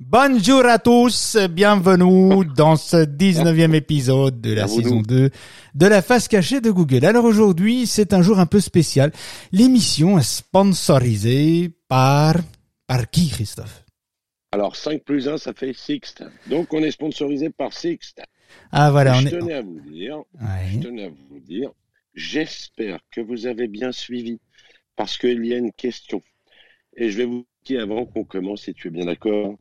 Bonjour 0.00 0.66
à 0.66 0.78
tous, 0.78 1.36
bienvenue 1.50 2.44
dans 2.56 2.76
ce 2.76 2.98
19e 3.06 3.74
épisode 3.74 4.40
de 4.40 4.52
la 4.52 4.66
saison 4.66 5.00
2 5.00 5.30
de 5.74 5.86
la 5.86 6.02
face 6.02 6.28
cachée 6.28 6.60
de 6.60 6.70
Google. 6.70 7.04
Alors 7.06 7.24
aujourd'hui, 7.24 7.86
c'est 7.86 8.12
un 8.12 8.20
jour 8.22 8.38
un 8.40 8.46
peu 8.46 8.60
spécial. 8.60 9.12
L'émission 9.52 10.18
est 10.18 10.22
sponsorisée 10.22 11.70
par... 11.88 12.36
Par 12.86 13.08
qui, 13.08 13.28
Christophe? 13.30 13.84
Alors 14.52 14.74
5 14.76 15.02
plus 15.04 15.28
1, 15.28 15.38
ça 15.38 15.52
fait 15.54 15.72
Sixt. 15.72 16.24
Donc 16.48 16.74
on 16.74 16.82
est 16.82 16.90
sponsorisé 16.90 17.50
par 17.50 17.72
Sixt. 17.72 18.20
Ah 18.72 18.90
voilà, 18.90 19.14
on 19.16 19.20
je 19.20 19.28
est... 19.28 19.30
tenais 19.30 19.54
à 19.54 19.62
vous 19.62 19.80
dire, 19.90 20.18
Ouais. 20.34 20.72
je 20.72 20.78
tenais 20.80 21.04
à 21.06 21.10
vous 21.10 21.40
dire, 21.40 21.70
j'espère 22.14 22.98
que 23.12 23.20
vous 23.20 23.46
avez 23.46 23.68
bien 23.68 23.92
suivi 23.92 24.40
parce 24.96 25.16
qu'il 25.16 25.46
y 25.46 25.54
a 25.54 25.56
une 25.58 25.72
question. 25.72 26.20
Et 26.96 27.10
je 27.10 27.16
vais 27.18 27.24
vous 27.24 27.46
dire 27.64 27.82
avant 27.82 28.04
qu'on 28.04 28.24
commence, 28.24 28.62
si 28.62 28.74
tu 28.74 28.88
es 28.88 28.90
bien 28.90 29.06
d'accord, 29.06 29.54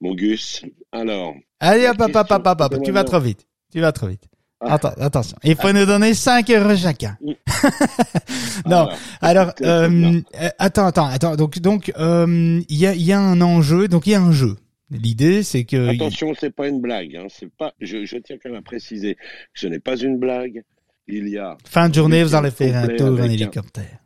mon 0.00 0.14
Gus. 0.14 0.62
Alors, 0.90 1.34
Allez, 1.60 1.86
hop, 1.88 2.00
hop, 2.00 2.14
hop, 2.14 2.30
hop, 2.46 2.60
hop, 2.60 2.82
tu 2.82 2.90
vas 2.92 3.04
trop 3.04 3.20
vite. 3.20 3.46
Tu 3.72 3.80
vas 3.80 3.92
trop 3.92 4.08
vite. 4.08 4.24
Ah. 4.60 4.74
Attends, 4.74 4.92
attention. 5.00 5.36
Il 5.42 5.56
faut 5.56 5.72
nous 5.72 5.86
donner 5.86 6.14
5 6.14 6.48
euros 6.50 6.76
chacun. 6.76 7.16
non, 8.66 8.88
alors, 9.20 9.52
c'est 9.58 9.64
bien. 9.64 10.14
euh, 10.14 10.20
euh, 10.40 10.48
attends, 10.58 10.86
attends, 10.86 11.06
attends. 11.06 11.36
Donc, 11.36 11.58
donc, 11.58 11.92
euh, 11.98 12.60
il 12.68 12.76
y 12.76 12.86
a, 12.86 12.94
il 12.94 13.02
y 13.02 13.12
a 13.12 13.20
un 13.20 13.40
enjeu. 13.40 13.88
Donc, 13.88 14.06
il 14.06 14.10
y 14.10 14.14
a 14.14 14.20
un 14.20 14.32
jeu. 14.32 14.56
L'idée, 14.90 15.42
c'est 15.42 15.64
que 15.64 15.88
attention, 15.88 16.34
c'est 16.38 16.54
pas 16.54 16.68
une 16.68 16.80
blague. 16.80 17.16
Hein, 17.16 17.26
c'est 17.28 17.50
pas. 17.50 17.72
Je, 17.80 18.04
je 18.04 18.18
tiens 18.18 18.36
quand 18.40 18.50
même 18.50 18.58
à 18.58 18.62
préciser 18.62 19.14
que 19.14 19.20
ce 19.54 19.66
n'est 19.66 19.80
pas 19.80 19.96
une 19.96 20.18
blague. 20.18 20.62
Il 21.08 21.28
y 21.28 21.38
a 21.38 21.56
fin 21.64 21.88
de 21.88 21.94
journée, 21.94 22.22
vous 22.22 22.34
allez 22.34 22.50
faire 22.50 22.76
un 22.76 22.88
tour 22.88 23.18
en 23.18 23.24
hélicoptère. 23.24 23.98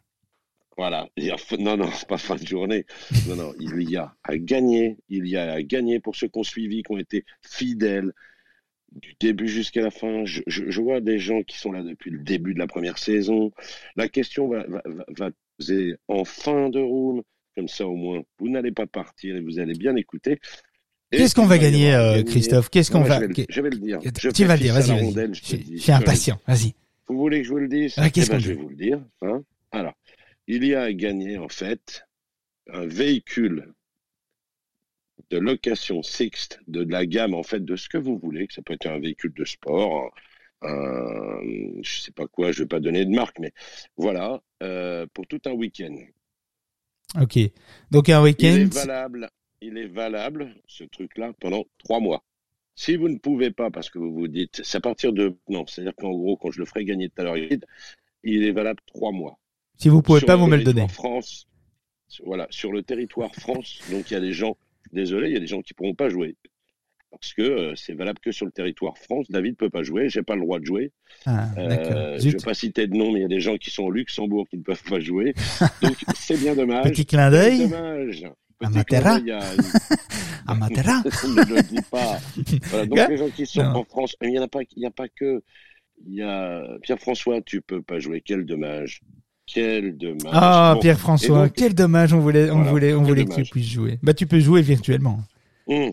Voilà. 0.76 1.08
Non, 1.58 1.76
non, 1.76 1.90
c'est 1.94 2.08
pas 2.08 2.18
fin 2.18 2.36
de 2.36 2.46
journée. 2.46 2.84
Non, 3.28 3.36
non, 3.36 3.52
il 3.60 3.88
y 3.90 3.96
a 3.96 4.14
à 4.24 4.36
gagner. 4.36 4.96
Il 5.08 5.26
y 5.26 5.36
a 5.36 5.52
à 5.52 5.62
gagner 5.62 6.00
pour 6.00 6.14
ceux 6.16 6.28
qui 6.28 6.38
ont 6.38 6.42
suivi, 6.44 6.82
qui 6.82 6.92
ont 6.92 6.98
été 6.98 7.24
fidèles 7.42 8.12
du 8.92 9.14
début 9.20 9.48
jusqu'à 9.48 9.82
la 9.82 9.90
fin. 9.90 10.24
Je, 10.24 10.42
je- 10.46 10.70
je 10.70 10.80
vois 10.80 11.00
des 11.00 11.18
gens 11.18 11.42
qui 11.42 11.58
sont 11.58 11.72
là 11.72 11.82
depuis 11.82 12.10
le 12.10 12.18
début 12.20 12.54
de 12.54 12.58
la 12.58 12.66
première 12.66 12.98
saison. 12.98 13.52
La 13.96 14.08
question 14.08 14.48
va, 14.48 14.64
va, 15.16 15.30
poser 15.58 15.96
en 16.08 16.24
fin 16.24 16.68
de 16.68 16.80
room. 16.80 17.22
Comme 17.56 17.68
ça, 17.68 17.86
au 17.86 17.96
moins, 17.96 18.20
vous 18.38 18.50
n'allez 18.50 18.70
pas 18.72 18.86
partir 18.86 19.34
et 19.34 19.40
vous 19.40 19.58
allez 19.58 19.72
bien 19.72 19.96
écouter. 19.96 20.38
Qu'est-ce 21.10 21.34
qu'on 21.34 21.46
va 21.46 21.56
gagner, 21.56 21.94
euh, 21.94 22.22
Christophe? 22.22 22.68
Qu'est-ce 22.68 22.90
qu'on 22.90 23.00
va 23.00 23.14
je 23.18 23.20
vais, 23.24 23.28
le, 23.28 23.44
je 23.48 23.60
vais 23.62 23.70
le 23.70 23.78
dire. 23.78 24.00
Je 24.20 24.28
Tu 24.28 24.44
vas 24.44 24.56
le 24.56 24.60
dire, 24.62 24.74
vas-y, 24.74 25.10
vas-y. 25.12 25.34
je 25.34 25.78
suis 25.78 25.92
impatient. 25.92 26.38
Vas-y. 26.46 26.74
Vous 27.08 27.16
voulez 27.16 27.38
que 27.40 27.44
je 27.46 27.50
vous 27.52 27.58
le 27.58 27.68
dise? 27.68 27.94
Ah, 27.96 28.10
qu'est-ce 28.10 28.26
Eh 28.30 28.34
ben, 28.34 28.38
Je 28.40 28.48
vais 28.48 28.54
vous 28.60 28.68
le 28.68 28.76
dire. 28.76 29.00
hein. 29.22 29.42
Il 30.48 30.64
y 30.64 30.74
a 30.74 30.82
à 30.82 30.92
gagner, 30.92 31.38
en 31.38 31.48
fait, 31.48 32.06
un 32.68 32.86
véhicule 32.86 33.72
de 35.30 35.38
location 35.38 36.02
Sixt 36.02 36.60
de, 36.68 36.82
la 36.84 37.06
gamme, 37.06 37.34
en 37.34 37.42
fait, 37.42 37.64
de 37.64 37.76
ce 37.76 37.88
que 37.88 37.98
vous 37.98 38.18
voulez, 38.18 38.46
que 38.46 38.54
ça 38.54 38.62
peut 38.62 38.74
être 38.74 38.86
un 38.86 38.98
véhicule 39.00 39.32
de 39.34 39.44
sport, 39.44 40.12
un, 40.62 40.68
un- 40.68 41.82
je 41.82 42.00
sais 42.00 42.12
pas 42.12 42.26
quoi, 42.28 42.52
je 42.52 42.62
vais 42.62 42.68
pas 42.68 42.80
donner 42.80 43.04
de 43.04 43.10
marque, 43.10 43.38
mais 43.38 43.52
voilà, 43.96 44.40
euh, 44.62 45.06
pour 45.14 45.26
tout 45.26 45.40
un 45.46 45.52
week-end. 45.52 45.96
Ok. 47.20 47.38
Donc 47.90 48.08
un 48.08 48.20
Il 48.20 48.24
week-end. 48.24 48.46
est 48.46 48.72
valable, 48.74 49.30
il 49.60 49.78
est 49.78 49.86
valable, 49.88 50.54
ce 50.66 50.84
truc-là, 50.84 51.32
pendant 51.40 51.64
trois 51.78 52.00
mois. 52.00 52.24
Si 52.74 52.96
vous 52.96 53.08
ne 53.08 53.18
pouvez 53.18 53.50
pas, 53.50 53.70
parce 53.70 53.88
que 53.88 53.98
vous 53.98 54.12
vous 54.12 54.28
dites, 54.28 54.60
c'est 54.62 54.78
à 54.78 54.80
partir 54.80 55.12
de, 55.12 55.36
non, 55.48 55.66
c'est-à-dire 55.66 55.94
qu'en 55.96 56.10
gros, 56.10 56.36
quand 56.36 56.50
je 56.50 56.58
le 56.58 56.66
ferai 56.66 56.84
gagner 56.84 57.08
tout 57.08 57.22
à 57.22 57.24
l'heure, 57.24 57.36
il 58.22 58.42
est 58.44 58.52
valable 58.52 58.80
trois 58.86 59.12
mois. 59.12 59.38
Si 59.78 59.88
vous 59.88 60.02
pouvez 60.02 60.20
pas, 60.20 60.36
vous 60.36 60.46
me 60.46 60.56
le 60.56 60.64
donnez. 60.64 60.88
France, 60.88 61.46
voilà, 62.24 62.46
sur 62.50 62.72
le 62.72 62.82
territoire 62.82 63.34
France, 63.34 63.80
donc 63.90 64.10
il 64.10 64.14
y 64.14 64.16
a 64.16 64.20
des 64.20 64.32
gens, 64.32 64.56
désolé, 64.92 65.28
il 65.28 65.34
y 65.34 65.36
a 65.36 65.40
des 65.40 65.46
gens 65.46 65.60
qui 65.62 65.74
pourront 65.74 65.94
pas 65.94 66.08
jouer. 66.08 66.36
Parce 67.10 67.32
que 67.32 67.42
euh, 67.42 67.74
c'est 67.76 67.94
valable 67.94 68.18
que 68.18 68.30
sur 68.30 68.44
le 68.44 68.52
territoire 68.52 68.98
France. 68.98 69.26
David 69.30 69.56
peut 69.56 69.70
pas 69.70 69.82
jouer, 69.82 70.08
j'ai 70.10 70.22
pas 70.22 70.34
le 70.34 70.42
droit 70.42 70.58
de 70.58 70.66
jouer. 70.66 70.92
Ah, 71.24 71.48
Euh, 71.56 72.18
je 72.18 72.30
vais 72.30 72.36
pas 72.36 72.52
citer 72.52 72.86
de 72.86 72.94
nom, 72.94 73.10
mais 73.12 73.20
il 73.20 73.22
y 73.22 73.24
a 73.24 73.28
des 73.28 73.40
gens 73.40 73.56
qui 73.56 73.70
sont 73.70 73.84
au 73.84 73.90
Luxembourg 73.90 74.46
qui 74.50 74.58
ne 74.58 74.62
peuvent 74.62 74.82
pas 74.82 75.00
jouer. 75.00 75.32
Donc 75.82 75.96
c'est 76.14 76.38
bien 76.38 76.54
dommage. 76.54 76.84
Petit 76.90 77.06
clin 77.06 77.30
d'œil. 77.30 77.68
dommage. 77.70 78.24
Amatera. 78.60 79.20
clin 79.20 79.20
d'œil 79.20 79.30
à- 79.32 79.40
À 80.46 80.54
Matera. 80.56 81.02
ne 81.04 81.54
le 81.54 81.62
dis 81.62 81.80
pas. 81.90 82.18
Voilà, 82.70 82.86
donc 82.86 83.08
les 83.08 83.16
gens 83.16 83.30
qui 83.30 83.46
sont 83.46 83.62
Non. 83.62 83.76
en 83.80 83.84
France, 83.84 84.14
il 84.20 84.30
n'y 84.30 84.38
en 84.38 84.42
a 84.42 84.48
pas, 84.48 84.60
il 84.76 84.82
y 84.82 84.86
a 84.86 84.90
pas 84.90 85.08
que. 85.08 85.42
Il 86.06 86.14
y 86.14 86.22
a 86.22 86.62
Pierre-François, 86.82 87.40
tu 87.40 87.62
peux 87.62 87.80
pas 87.80 87.98
jouer. 87.98 88.20
Quel 88.20 88.44
dommage. 88.44 89.00
Quel 89.46 89.96
dommage. 89.96 90.22
Ah, 90.32 90.72
Bon, 90.74 90.80
Pierre-François, 90.80 91.44
donc- 91.46 91.52
quel 91.56 91.74
dommage, 91.74 92.12
on 92.12 92.18
voulait, 92.20 92.50
on 92.50 92.56
Voilà, 92.56 92.70
voulait, 92.70 92.94
on 92.94 93.02
voulait 93.02 93.24
que 93.24 93.34
tu 93.34 93.44
puisses 93.44 93.68
jouer. 93.70 93.98
Bah, 94.02 94.12
tu 94.12 94.26
peux 94.26 94.40
jouer 94.40 94.62
virtuellement. 94.62 95.20
hum. 95.68 95.92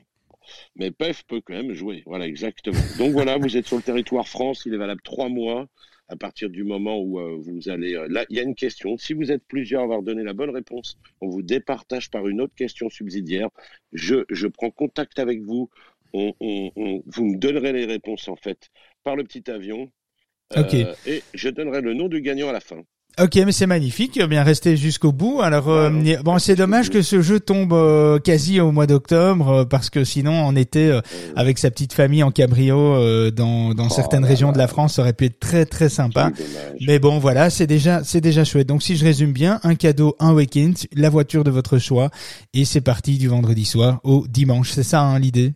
Mais 0.75 0.91
PEF 0.91 1.23
peut 1.27 1.39
quand 1.45 1.53
même 1.53 1.73
jouer. 1.73 2.03
Voilà, 2.05 2.27
exactement. 2.27 2.79
Donc 2.97 3.11
voilà, 3.13 3.37
vous 3.37 3.55
êtes 3.55 3.65
sur 3.65 3.77
le 3.77 3.81
territoire 3.83 4.27
France. 4.27 4.63
Il 4.65 4.73
est 4.73 4.77
valable 4.77 5.01
trois 5.03 5.29
mois 5.29 5.67
à 6.09 6.15
partir 6.15 6.49
du 6.49 6.63
moment 6.63 6.99
où 6.99 7.19
euh, 7.19 7.37
vous 7.39 7.69
allez. 7.69 7.95
euh, 7.95 8.07
là, 8.09 8.25
il 8.29 8.35
y 8.35 8.39
a 8.39 8.43
une 8.43 8.53
question. 8.55 8.97
Si 8.97 9.13
vous 9.13 9.31
êtes 9.31 9.43
plusieurs 9.47 9.81
à 9.81 9.83
avoir 9.85 10.01
donné 10.03 10.21
la 10.23 10.33
bonne 10.33 10.49
réponse, 10.49 10.97
on 11.21 11.29
vous 11.29 11.41
départage 11.41 12.09
par 12.11 12.27
une 12.27 12.41
autre 12.41 12.53
question 12.55 12.89
subsidiaire. 12.89 13.49
Je, 13.93 14.25
je 14.29 14.47
prends 14.47 14.69
contact 14.69 15.17
avec 15.17 15.41
vous. 15.41 15.69
On, 16.13 16.33
on- 16.41 16.71
on- 16.75 17.03
vous 17.07 17.25
me 17.25 17.37
donnerez 17.37 17.71
les 17.71 17.85
réponses 17.85 18.27
en 18.27 18.35
fait 18.35 18.69
par 19.03 19.15
le 19.15 19.23
petit 19.23 19.49
avion. 19.49 19.89
Euh, 20.57 20.61
Ok. 20.61 20.73
Et 21.07 21.23
je 21.33 21.49
donnerai 21.49 21.81
le 21.81 21.93
nom 21.93 22.09
du 22.09 22.21
gagnant 22.21 22.49
à 22.49 22.53
la 22.53 22.59
fin. 22.59 22.81
Ok, 23.21 23.35
mais 23.45 23.51
c'est 23.51 23.67
magnifique, 23.67 24.19
bien 24.23 24.41
rester 24.41 24.75
jusqu'au 24.75 25.11
bout. 25.11 25.41
Alors 25.41 25.69
euh, 25.69 25.91
bon, 26.23 26.39
c'est 26.39 26.55
dommage 26.55 26.89
que 26.89 27.03
ce 27.03 27.21
jeu 27.21 27.39
tombe 27.39 27.71
euh, 27.71 28.17
quasi 28.17 28.59
au 28.59 28.71
mois 28.71 28.87
d'octobre 28.87 29.49
euh, 29.49 29.65
parce 29.65 29.91
que 29.91 30.03
sinon 30.03 30.33
en 30.43 30.55
été 30.55 30.99
avec 31.35 31.59
sa 31.59 31.69
petite 31.69 31.93
famille 31.93 32.23
en 32.23 32.31
cabrio 32.31 33.29
dans 33.29 33.75
dans 33.75 33.87
Oh 33.87 33.93
certaines 33.93 34.23
là 34.23 34.29
régions 34.29 34.47
là. 34.47 34.53
de 34.53 34.57
la 34.57 34.67
France, 34.67 34.95
ça 34.95 35.03
aurait 35.03 35.13
pu 35.13 35.25
être 35.25 35.39
très 35.39 35.67
très 35.67 35.89
sympa. 35.89 36.31
Mais 36.81 36.97
bon, 36.97 37.19
voilà, 37.19 37.51
c'est 37.51 37.67
déjà 37.67 38.03
c'est 38.03 38.21
déjà 38.21 38.43
chouette. 38.43 38.67
Donc 38.67 38.81
si 38.81 38.97
je 38.97 39.05
résume 39.05 39.31
bien, 39.31 39.59
un 39.61 39.75
cadeau, 39.75 40.15
un 40.19 40.33
week-end, 40.33 40.73
la 40.95 41.09
voiture 41.11 41.43
de 41.43 41.51
votre 41.51 41.77
choix 41.77 42.09
et 42.55 42.65
c'est 42.65 42.81
parti 42.81 43.19
du 43.19 43.27
vendredi 43.27 43.65
soir 43.65 43.99
au 44.03 44.25
dimanche. 44.27 44.71
C'est 44.71 44.81
ça 44.81 45.01
hein, 45.01 45.19
l'idée? 45.19 45.53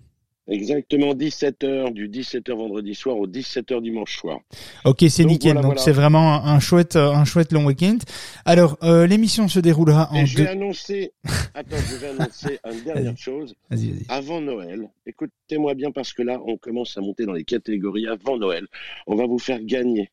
Exactement 0.50 1.14
17h 1.14 1.92
du 1.92 2.08
17h 2.08 2.56
vendredi 2.56 2.96
soir 2.96 3.18
au 3.18 3.28
17h 3.28 3.82
dimanche 3.82 4.18
soir. 4.18 4.40
Ok, 4.86 5.04
c'est 5.10 5.26
nickel. 5.26 5.54
voilà, 5.54 5.62
Donc 5.62 5.66
voilà. 5.74 5.82
c'est 5.82 5.92
vraiment 5.92 6.46
un, 6.46 6.60
chouette, 6.62 6.96
euh, 6.96 7.12
un 7.12 7.26
chouette 7.26 7.52
long 7.52 7.66
week-end. 7.66 7.98
Alors 8.46 8.78
euh, 8.84 9.06
l'émission 9.08 9.50
se 9.50 9.60
déroulera 9.60 10.10
en 10.14 10.16
Et 10.16 10.26
je 10.26 10.38
deux. 10.38 10.44
vais 10.44 10.50
annoncer, 10.50 11.12
attends, 11.54 11.76
je 11.90 11.96
vais 11.98 12.08
annoncer 12.08 12.60
une 12.72 12.84
dernière 12.84 13.18
chose. 13.18 13.56
Vas-y, 13.70 13.92
vas-y. 13.92 14.06
Avant 14.08 14.40
Noël, 14.40 14.88
écoutez-moi 15.06 15.74
bien 15.74 15.92
parce 15.92 16.14
que 16.14 16.24
là, 16.24 16.40
on 16.46 16.56
commence 16.58 16.98
à 16.98 17.02
monter 17.02 17.26
dans 17.26 17.34
les 17.34 17.44
catégories. 17.44 18.08
Avant 18.08 18.38
Noël, 18.38 18.68
on 19.06 19.16
va 19.16 19.26
vous 19.26 19.40
faire 19.40 19.62
gagner. 19.62 20.12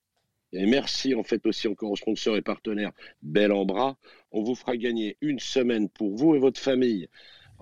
Et 0.53 0.67
merci 0.67 1.15
en 1.15 1.23
fait 1.25 1.45
aussi 1.47 1.67
encore 1.69 1.91
aux 1.91 1.97
sponsors 1.97 2.37
et 2.37 2.43
partenaires 2.43 2.93
Bel 3.23 3.53
en 3.53 3.65
Bras. 3.65 3.97
On 4.33 4.43
vous 4.43 4.55
fera 4.57 4.77
gagner 4.77 5.17
une 5.21 5.39
semaine 5.39 5.89
pour 5.89 6.17
vous 6.17 6.35
et 6.35 6.39
votre 6.39 6.61
famille 6.61 7.09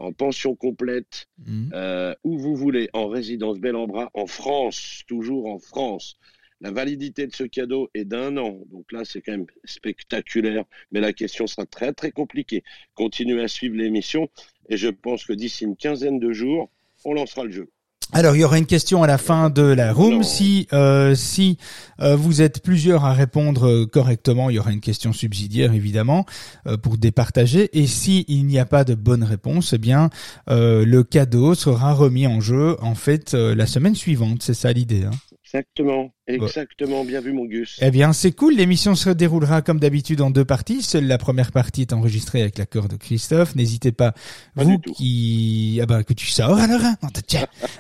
en 0.03 0.13
pension 0.13 0.55
complète, 0.55 1.29
Mhm. 1.39 1.71
euh, 1.75 2.15
où 2.25 2.39
vous 2.39 2.57
voulez, 2.57 2.89
en 2.93 3.09
résidence 3.09 3.59
Bel 3.59 3.77
en 3.77 3.87
Bras, 3.87 4.11
en 4.15 4.27
France, 4.27 5.03
toujours 5.07 5.47
en 5.47 5.59
France. 5.59 6.19
La 6.61 6.71
validité 6.71 7.27
de 7.27 7.35
ce 7.35 7.43
cadeau 7.45 7.91
est 7.95 8.05
d'un 8.05 8.37
an. 8.37 8.61
Donc 8.71 8.93
là, 8.93 9.05
c'est 9.05 9.21
quand 9.21 9.33
même 9.33 9.47
spectaculaire. 9.65 10.65
Mais 10.93 11.01
la 11.01 11.13
question 11.13 11.47
sera 11.47 11.67
très, 11.67 11.93
très 11.93 12.13
compliquée. 12.13 12.63
Continuez 12.95 13.43
à 13.43 13.49
suivre 13.49 13.77
l'émission. 13.77 14.29
Et 14.69 14.77
je 14.77 14.89
pense 14.89 15.25
que 15.25 15.33
d'ici 15.33 15.65
une 15.65 15.77
quinzaine 15.77 16.21
de 16.21 16.33
jours, 16.33 16.71
on 17.05 17.15
lancera 17.15 17.45
le 17.45 17.51
jeu. 17.51 17.69
Alors, 18.11 18.37
il 18.37 18.41
y 18.41 18.45
aura 18.45 18.59
une 18.59 18.67
question 18.67 19.03
à 19.03 19.07
la 19.07 19.17
fin 19.17 19.49
de 19.49 19.63
la 19.63 19.93
room. 19.93 20.17
Non. 20.17 20.23
Si 20.23 20.69
euh, 20.73 21.15
si 21.15 21.57
euh, 22.01 22.15
vous 22.15 22.43
êtes 22.43 22.63
plusieurs 22.63 23.05
à 23.05 23.15
répondre 23.15 23.67
euh, 23.67 23.87
correctement, 23.87 24.51
il 24.51 24.57
y 24.57 24.59
aura 24.59 24.73
une 24.73 24.81
question 24.81 25.13
subsidiaire 25.13 25.73
évidemment 25.73 26.27
euh, 26.67 26.77
pour 26.77 26.99
départager. 26.99 27.71
Et 27.79 27.87
si 27.87 28.25
il 28.29 28.45
n'y 28.47 28.59
a 28.59 28.67
pas 28.67 28.85
de 28.85 28.95
bonne 28.95 29.25
réponse, 29.25 29.73
eh 29.73 29.79
bien 29.79 30.11
euh, 30.51 30.85
le 30.85 31.05
cadeau 31.05 31.55
sera 31.55 31.95
remis 31.95 32.27
en 32.27 32.41
jeu 32.41 32.77
en 32.83 32.95
fait 32.95 33.35
euh, 33.35 33.55
la 33.55 33.67
semaine 33.67 33.95
suivante. 33.95 34.43
C'est 34.43 34.55
ça 34.55 34.73
l'idée. 34.73 35.05
Hein 35.05 35.13
Exactement. 35.45 36.11
Exactement, 36.29 37.05
bien 37.05 37.21
vu 37.21 37.33
mon 37.33 37.47
Gus. 37.47 37.79
Eh 37.83 37.91
bien, 37.91 38.13
c'est 38.13 38.31
cool. 38.31 38.55
L'émission 38.55 38.95
se 38.95 39.11
déroulera 39.11 39.61
comme 39.61 39.81
d'habitude 39.81 40.21
en 40.21 40.31
deux 40.31 40.45
parties. 40.45 40.81
Seule 40.81 41.09
la 41.09 41.19
première 41.19 41.51
partie 41.51 41.81
est 41.81 41.93
enregistrée 41.93 42.43
avec 42.43 42.59
l'accord 42.59 42.87
de 42.87 42.95
Christophe. 42.95 43.57
N'hésitez 43.57 43.91
pas, 43.91 44.15
vous 44.55 44.79
qui... 44.79 45.81
Ah 45.83 45.87
bah 45.87 46.05
que 46.05 46.13
tu 46.13 46.27
sors 46.29 46.59
alors 46.59 46.81
hein 46.81 46.97
non, 47.03 47.09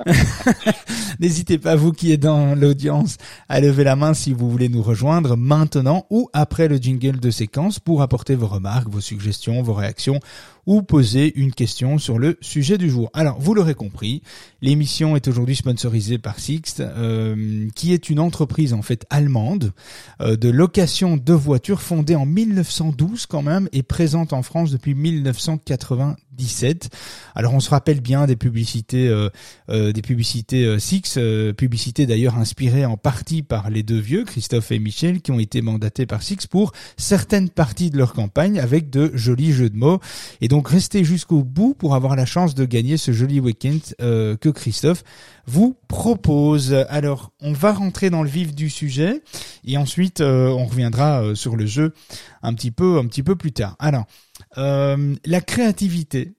N'hésitez 1.21 1.59
pas, 1.59 1.77
vous 1.77 1.93
qui 1.93 2.11
êtes 2.11 2.21
dans 2.21 2.57
l'audience, 2.57 3.17
à 3.49 3.61
lever 3.61 3.85
la 3.85 3.95
main 3.95 4.13
si 4.13 4.33
vous 4.33 4.51
voulez 4.51 4.69
nous 4.69 4.83
rejoindre 4.83 5.37
maintenant 5.37 6.07
ou 6.11 6.29
après 6.33 6.67
le 6.67 6.79
jingle 6.79 7.21
de 7.21 7.31
séquence 7.31 7.79
pour 7.79 8.03
apporter 8.03 8.35
vos 8.35 8.49
remarques, 8.49 8.89
vos 8.89 9.01
suggestions, 9.01 9.63
vos 9.63 9.75
réactions 9.75 10.19
ou 10.67 10.83
poser 10.83 11.33
une 11.39 11.53
question 11.53 11.99
sur 11.99 12.19
le 12.19 12.39
sujet 12.41 12.79
du 12.79 12.89
jour. 12.89 13.11
Alors, 13.15 13.41
vous 13.41 13.53
l'aurez 13.55 13.75
compris, 13.75 14.23
l'émission 14.61 15.17
est 15.17 15.27
aujourd'hui 15.27 15.57
sponsorisée 15.57 16.19
par 16.19 16.39
Sixt, 16.39 16.81
euh, 16.81 17.69
qui 17.75 17.93
est 17.93 18.11
une 18.11 18.21
entreprise 18.21 18.32
en 18.41 18.83
fait 18.83 19.07
allemande 19.11 19.73
euh, 20.21 20.37
de 20.37 20.49
location 20.49 21.17
de 21.17 21.33
voitures 21.33 21.83
fondée 21.83 22.17
en 22.17 22.27
1912 22.27 23.27
quand 23.27 23.43
même 23.43 23.69
et 23.73 23.83
présente 23.83 24.33
en 24.33 24.43
France 24.43 24.71
depuis 24.71 24.95
1997. 26.39 26.91
Alors, 27.35 27.55
on 27.55 27.61
se 27.61 27.71
rappelle 27.71 28.01
bien 28.01 28.27
des 28.27 28.37
publicités, 28.37 29.09
euh, 29.09 29.93
des 29.93 30.03
publicités 30.03 30.79
Six, 30.79 31.19
publicités 31.57 32.07
d'ailleurs 32.07 32.37
inspirées 32.37 32.85
en 32.85 32.97
partie 32.97 33.43
par 33.43 33.71
les 33.71 33.83
deux 33.83 33.99
vieux, 33.99 34.25
Christophe 34.25 34.73
et 34.73 34.79
Michel, 34.79 35.21
qui 35.21 35.31
ont 35.31 35.39
été 35.39 35.63
mandatés 35.63 36.07
par 36.07 36.23
Six 36.23 36.47
pour 36.47 36.73
certaines 36.97 37.51
parties 37.51 37.91
de 37.91 37.99
leur 37.99 38.13
campagne 38.13 38.59
avec 38.59 38.91
de 38.91 39.11
jolis 39.15 39.53
jeux 39.53 39.71
de 39.71 39.77
mots. 39.77 40.01
Et 40.41 40.49
donc 40.49 40.69
restez 40.69 41.05
jusqu'au 41.05 41.43
bout 41.43 41.75
pour 41.75 41.95
avoir 41.95 42.17
la 42.17 42.27
chance 42.27 42.55
de 42.55 42.65
gagner 42.65 42.97
ce 42.97 43.13
joli 43.13 43.41
week-end 43.41 43.79
euh, 44.01 44.37
que 44.37 44.49
Christophe 44.49 45.05
vous 45.47 45.77
propose. 45.89 46.75
Alors, 46.89 47.33
on 47.41 47.53
va 47.53 47.73
rentrer 47.73 48.11
dans 48.11 48.23
le 48.23 48.29
vif 48.29 48.55
du 48.55 48.71
sujet 48.71 49.23
et 49.65 49.77
ensuite 49.77 50.21
euh, 50.21 50.49
on 50.49 50.67
reviendra 50.67 51.23
euh, 51.23 51.35
sur 51.35 51.57
le 51.57 51.67
jeu 51.67 51.93
un 52.43 52.55
petit 52.55 52.71
peu, 52.71 52.99
un 52.99 53.07
petit 53.07 53.23
peu 53.23 53.37
plus 53.37 53.53
tard. 53.53 53.77
Alors, 53.79 54.05
la 54.57 55.41
créativité, 55.41 56.35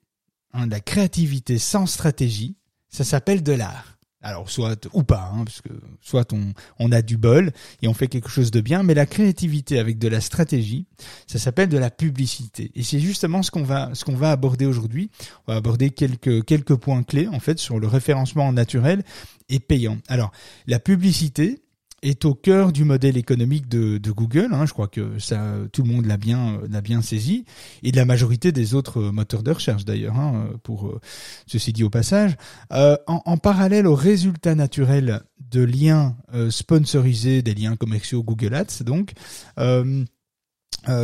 hein, 0.52 0.66
la 0.66 0.80
créativité 0.80 1.58
sans 1.58 1.86
stratégie, 1.86 2.56
ça 2.88 3.04
s'appelle 3.04 3.42
de 3.42 3.52
l'art. 3.52 3.94
Alors 4.24 4.48
soit 4.48 4.88
ou 4.94 5.02
pas, 5.02 5.30
hein, 5.34 5.44
parce 5.44 5.60
que 5.60 5.68
soit 6.00 6.32
on, 6.32 6.54
on 6.78 6.92
a 6.92 7.02
du 7.02 7.18
bol 7.18 7.52
et 7.82 7.88
on 7.88 7.92
fait 7.92 8.06
quelque 8.06 8.30
chose 8.30 8.50
de 8.50 8.62
bien, 8.62 8.82
mais 8.82 8.94
la 8.94 9.04
créativité 9.04 9.78
avec 9.78 9.98
de 9.98 10.08
la 10.08 10.22
stratégie, 10.22 10.86
ça 11.26 11.38
s'appelle 11.38 11.68
de 11.68 11.76
la 11.76 11.90
publicité. 11.90 12.72
Et 12.74 12.82
c'est 12.82 13.00
justement 13.00 13.42
ce 13.42 13.50
qu'on 13.50 13.64
va 13.64 13.90
ce 13.92 14.02
qu'on 14.02 14.16
va 14.16 14.30
aborder 14.30 14.64
aujourd'hui. 14.64 15.10
On 15.46 15.52
va 15.52 15.58
aborder 15.58 15.90
quelques 15.90 16.42
quelques 16.46 16.74
points 16.74 17.02
clés 17.02 17.28
en 17.28 17.38
fait 17.38 17.58
sur 17.58 17.78
le 17.78 17.86
référencement 17.86 18.50
naturel 18.50 19.02
et 19.50 19.60
payant. 19.60 19.98
Alors 20.08 20.32
la 20.66 20.78
publicité, 20.78 21.62
est 22.04 22.24
au 22.26 22.34
cœur 22.34 22.70
du 22.70 22.84
modèle 22.84 23.16
économique 23.16 23.68
de, 23.68 24.10
Google. 24.10 24.50
Hein, 24.52 24.66
je 24.66 24.72
crois 24.72 24.88
que 24.88 25.18
ça, 25.18 25.42
tout 25.72 25.82
le 25.82 25.88
monde 25.88 26.06
l'a 26.06 26.18
bien, 26.18 26.60
l'a 26.70 26.80
bien 26.80 27.02
saisi, 27.02 27.44
et 27.82 27.90
de 27.90 27.96
la 27.96 28.04
majorité 28.04 28.52
des 28.52 28.74
autres 28.74 29.00
moteurs 29.02 29.42
de 29.42 29.50
recherche 29.50 29.84
d'ailleurs. 29.84 30.16
Hein, 30.16 30.50
pour 30.62 30.86
euh, 30.86 31.00
ceci 31.46 31.72
dit 31.72 31.82
au 31.82 31.90
passage, 31.90 32.36
euh, 32.72 32.96
en, 33.06 33.36
parallèle 33.38 33.86
aux 33.86 33.94
résultats 33.94 34.54
naturels 34.54 35.22
de 35.50 35.62
liens 35.62 36.16
euh, 36.34 36.50
sponsorisés, 36.50 37.42
des 37.42 37.54
liens 37.54 37.76
commerciaux 37.76 38.22
Google 38.22 38.54
Ads, 38.54 38.84
donc. 38.84 39.12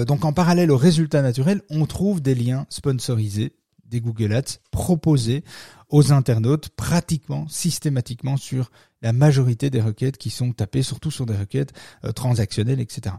Donc 0.06 0.26
en 0.26 0.34
parallèle 0.34 0.70
aux 0.70 0.76
résultats 0.76 1.22
naturels, 1.22 1.62
on 1.70 1.86
trouve 1.86 2.20
des 2.20 2.34
liens 2.34 2.66
sponsorisés 2.68 3.54
des 3.86 4.02
Google 4.02 4.34
Ads 4.34 4.58
proposés 4.70 5.42
aux 5.90 6.12
internautes 6.12 6.70
pratiquement 6.70 7.46
systématiquement 7.48 8.36
sur 8.36 8.70
la 9.02 9.12
majorité 9.12 9.70
des 9.70 9.80
requêtes 9.80 10.18
qui 10.18 10.30
sont 10.30 10.52
tapées, 10.52 10.82
surtout 10.82 11.10
sur 11.10 11.26
des 11.26 11.36
requêtes 11.36 11.72
euh, 12.04 12.12
transactionnelles, 12.12 12.80
etc. 12.80 13.16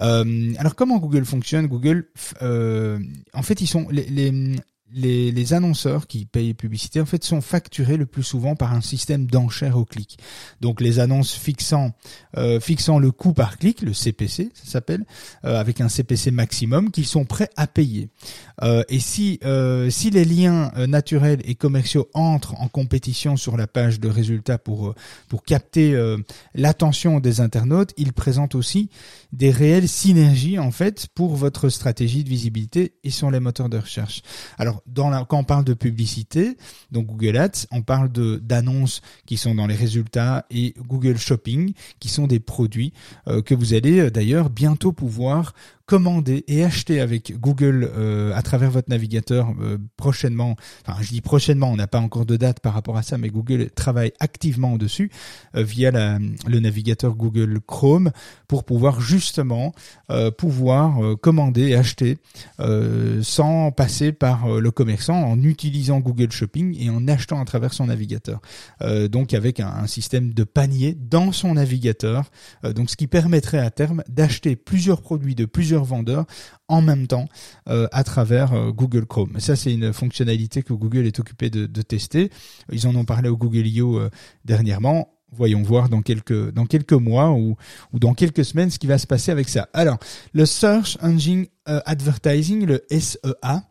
Euh, 0.00 0.52
alors 0.58 0.74
comment 0.74 0.98
Google 0.98 1.24
fonctionne? 1.24 1.66
Google, 1.66 2.08
euh, 2.42 2.98
en 3.32 3.42
fait, 3.42 3.60
ils 3.60 3.66
sont 3.66 3.88
les, 3.90 4.04
les, 4.04 4.56
les, 4.94 5.32
les, 5.32 5.52
annonceurs 5.52 6.06
qui 6.06 6.24
payent 6.24 6.54
publicité 6.54 7.00
en 7.00 7.06
fait 7.06 7.24
sont 7.24 7.40
facturés 7.40 7.96
le 7.96 8.06
plus 8.06 8.22
souvent 8.22 8.54
par 8.54 8.72
un 8.72 8.80
système 8.80 9.26
d'enchères 9.26 9.76
au 9.76 9.84
clic. 9.84 10.18
Donc 10.60 10.80
les 10.80 11.00
annonces 11.00 11.34
fixant 11.34 11.92
euh, 12.36 12.60
fixant 12.60 12.98
le 12.98 13.10
coût 13.10 13.32
par 13.32 13.58
clic, 13.58 13.82
le 13.82 13.92
CPC, 13.92 14.50
ça 14.54 14.64
s'appelle, 14.64 15.04
euh, 15.44 15.58
avec 15.58 15.80
un 15.80 15.88
CPC 15.88 16.30
maximum 16.30 16.90
qu'ils 16.90 17.06
sont 17.06 17.24
prêts 17.24 17.50
à 17.56 17.66
payer. 17.66 18.08
Euh, 18.62 18.82
et 18.88 19.00
si 19.00 19.40
euh, 19.44 19.90
si 19.90 20.10
les 20.10 20.24
liens 20.24 20.70
naturels 20.86 21.40
et 21.44 21.54
commerciaux 21.54 22.08
entrent 22.14 22.60
en 22.60 22.68
compétition 22.68 23.36
sur 23.36 23.56
la 23.56 23.66
page 23.66 24.00
de 24.00 24.08
résultats 24.08 24.58
pour 24.58 24.94
pour 25.28 25.42
capter 25.42 25.94
l'attention 26.54 27.20
des 27.20 27.40
internautes, 27.40 27.92
ils 27.96 28.12
présentent 28.12 28.54
aussi 28.54 28.90
des 29.34 29.50
réelles 29.50 29.88
synergies 29.88 30.58
en 30.58 30.70
fait 30.70 31.08
pour 31.14 31.34
votre 31.34 31.68
stratégie 31.68 32.22
de 32.22 32.28
visibilité 32.28 32.94
et 33.02 33.10
sur 33.10 33.30
les 33.30 33.40
moteurs 33.40 33.68
de 33.68 33.78
recherche. 33.78 34.22
Alors 34.58 34.82
quand 35.28 35.38
on 35.38 35.44
parle 35.44 35.64
de 35.64 35.74
publicité, 35.74 36.56
donc 36.92 37.06
Google 37.06 37.36
Ads, 37.36 37.66
on 37.72 37.82
parle 37.82 38.12
de 38.12 38.36
d'annonces 38.36 39.00
qui 39.26 39.36
sont 39.36 39.54
dans 39.54 39.66
les 39.66 39.74
résultats 39.74 40.46
et 40.50 40.74
Google 40.86 41.18
Shopping 41.18 41.74
qui 41.98 42.08
sont 42.08 42.26
des 42.26 42.40
produits 42.40 42.92
euh, 43.26 43.42
que 43.42 43.54
vous 43.54 43.74
allez 43.74 44.00
euh, 44.00 44.10
d'ailleurs 44.10 44.50
bientôt 44.50 44.92
pouvoir 44.92 45.54
commander 45.86 46.44
et 46.48 46.64
acheter 46.64 47.00
avec 47.00 47.38
Google 47.38 47.90
euh, 47.94 48.34
à 48.34 48.42
travers 48.42 48.70
votre 48.70 48.88
navigateur 48.88 49.52
euh, 49.60 49.76
prochainement. 49.96 50.56
Enfin, 50.86 51.00
je 51.02 51.10
dis 51.10 51.20
prochainement, 51.20 51.70
on 51.70 51.76
n'a 51.76 51.86
pas 51.86 52.00
encore 52.00 52.24
de 52.24 52.36
date 52.36 52.60
par 52.60 52.72
rapport 52.72 52.96
à 52.96 53.02
ça, 53.02 53.18
mais 53.18 53.28
Google 53.28 53.70
travaille 53.70 54.12
activement 54.18 54.76
dessus 54.76 55.10
euh, 55.56 55.62
via 55.62 55.90
le 55.90 56.60
navigateur 56.60 57.14
Google 57.14 57.60
Chrome 57.66 58.10
pour 58.48 58.64
pouvoir 58.64 59.00
justement 59.00 59.72
pouvoir 60.38 60.98
commander 61.20 61.68
et 61.68 61.76
acheter 61.76 62.18
sans 63.22 63.70
passer 63.72 64.12
par 64.12 64.48
le 64.48 64.70
commerçant 64.70 65.14
en 65.14 65.42
utilisant 65.42 66.00
Google 66.00 66.30
Shopping 66.30 66.76
et 66.78 66.90
en 66.90 67.06
achetant 67.08 67.40
à 67.40 67.44
travers 67.44 67.72
son 67.72 67.86
navigateur. 67.86 68.40
donc 69.10 69.34
avec 69.34 69.60
un, 69.60 69.68
un, 69.68 69.86
système 69.86 70.32
de 70.32 70.44
panier 70.44 70.96
dans 70.98 71.32
son 71.32 71.54
navigateur, 71.54 72.30
donc 72.62 72.90
ce 72.90 72.96
qui 72.96 73.06
permettrait 73.06 73.58
à 73.58 73.70
terme 73.70 74.02
d'acheter 74.08 74.56
plusieurs 74.56 75.02
produits 75.02 75.34
de 75.34 75.44
plusieurs 75.44 75.73
vendeurs 75.82 76.26
en 76.68 76.82
même 76.82 77.06
temps 77.06 77.28
euh, 77.68 77.88
à 77.92 78.04
travers 78.04 78.52
euh, 78.52 78.70
Google 78.70 79.06
Chrome. 79.06 79.38
Ça, 79.38 79.56
c'est 79.56 79.72
une 79.72 79.92
fonctionnalité 79.92 80.62
que 80.62 80.72
Google 80.72 81.06
est 81.06 81.18
occupé 81.18 81.50
de, 81.50 81.82
tester. 81.82 82.30
Ils 82.72 82.86
en 82.86 82.94
ont 82.94 83.04
parlé 83.04 83.28
au 83.28 83.36
Google 83.36 83.66
I.O. 83.66 83.98
Euh, 83.98 84.10
dernièrement 84.44 85.08
voyons 85.36 85.62
voir 85.62 85.88
dans 85.88 86.00
quelques 86.00 86.52
dans 86.52 86.64
quelques 86.64 86.92
mois 86.92 87.32
ou 87.32 87.56
ou 87.92 87.98
dans 87.98 88.14
quelques 88.14 88.44
semaines 88.44 88.70
ce 88.70 88.78
qui 88.78 88.86
va 88.86 88.98
se 88.98 89.06
passer 89.08 89.32
avec 89.32 89.48
ça. 89.48 89.68
Alors, 89.72 89.98
le 90.32 90.46
Search 90.46 90.96
Engine 91.02 91.46
Advertising, 91.66 92.64
le 92.64 92.84
SEA, 92.88 93.64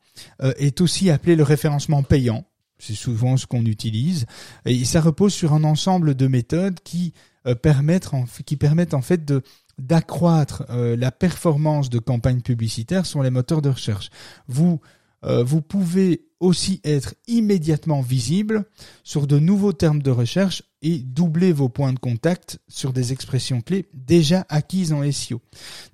est 0.58 0.82
aussi 0.82 1.10
appelé 1.10 1.38
le 1.38 1.44
référencement 1.44 2.04
payant. 2.04 2.44
C'est 2.80 2.96
souvent 2.96 3.38
ce 3.38 3.48
qu'on 3.48 3.66
utilise 3.66 4.26
et 4.66 4.84
ça 4.84 5.00
repose 5.00 5.34
sur 5.34 5.54
un 5.54 5.64
ensemble 5.64 6.16
de 6.16 6.28
méthodes 6.28 6.82
qui 6.84 7.14
permettent 7.62 8.10
qui 8.46 8.58
permettent 8.58 8.94
en 8.94 9.02
fait 9.02 9.24
de 9.24 9.42
d'accroître 9.80 10.64
euh, 10.70 10.96
la 10.96 11.12
performance 11.12 11.90
de 11.90 12.00
campagnes 12.00 12.42
publicitaires 12.42 13.06
sur 13.06 13.24
les 13.24 13.30
moteurs 13.30 13.62
de 13.62 13.70
recherche. 13.70 14.10
Vous, 14.48 14.80
euh, 15.26 15.44
vous 15.44 15.62
pouvez 15.62 16.26
aussi 16.40 16.82
être 16.84 17.16
immédiatement 17.28 18.02
visible 18.02 18.66
sur 19.04 19.28
de 19.28 19.40
nouveaux 19.40 19.72
termes 19.72 20.02
de 20.02 20.12
recherche 20.12 20.64
et 20.82 20.98
doubler 20.98 21.54
vos 21.54 21.70
points 21.70 21.94
de 21.94 22.00
contact 22.00 22.60
sur 22.68 22.92
des 22.92 23.14
expressions 23.14 23.62
clés 23.62 23.88
déjà 23.94 24.46
acquises 24.50 24.92
en 24.92 25.10
SEO. 25.10 25.42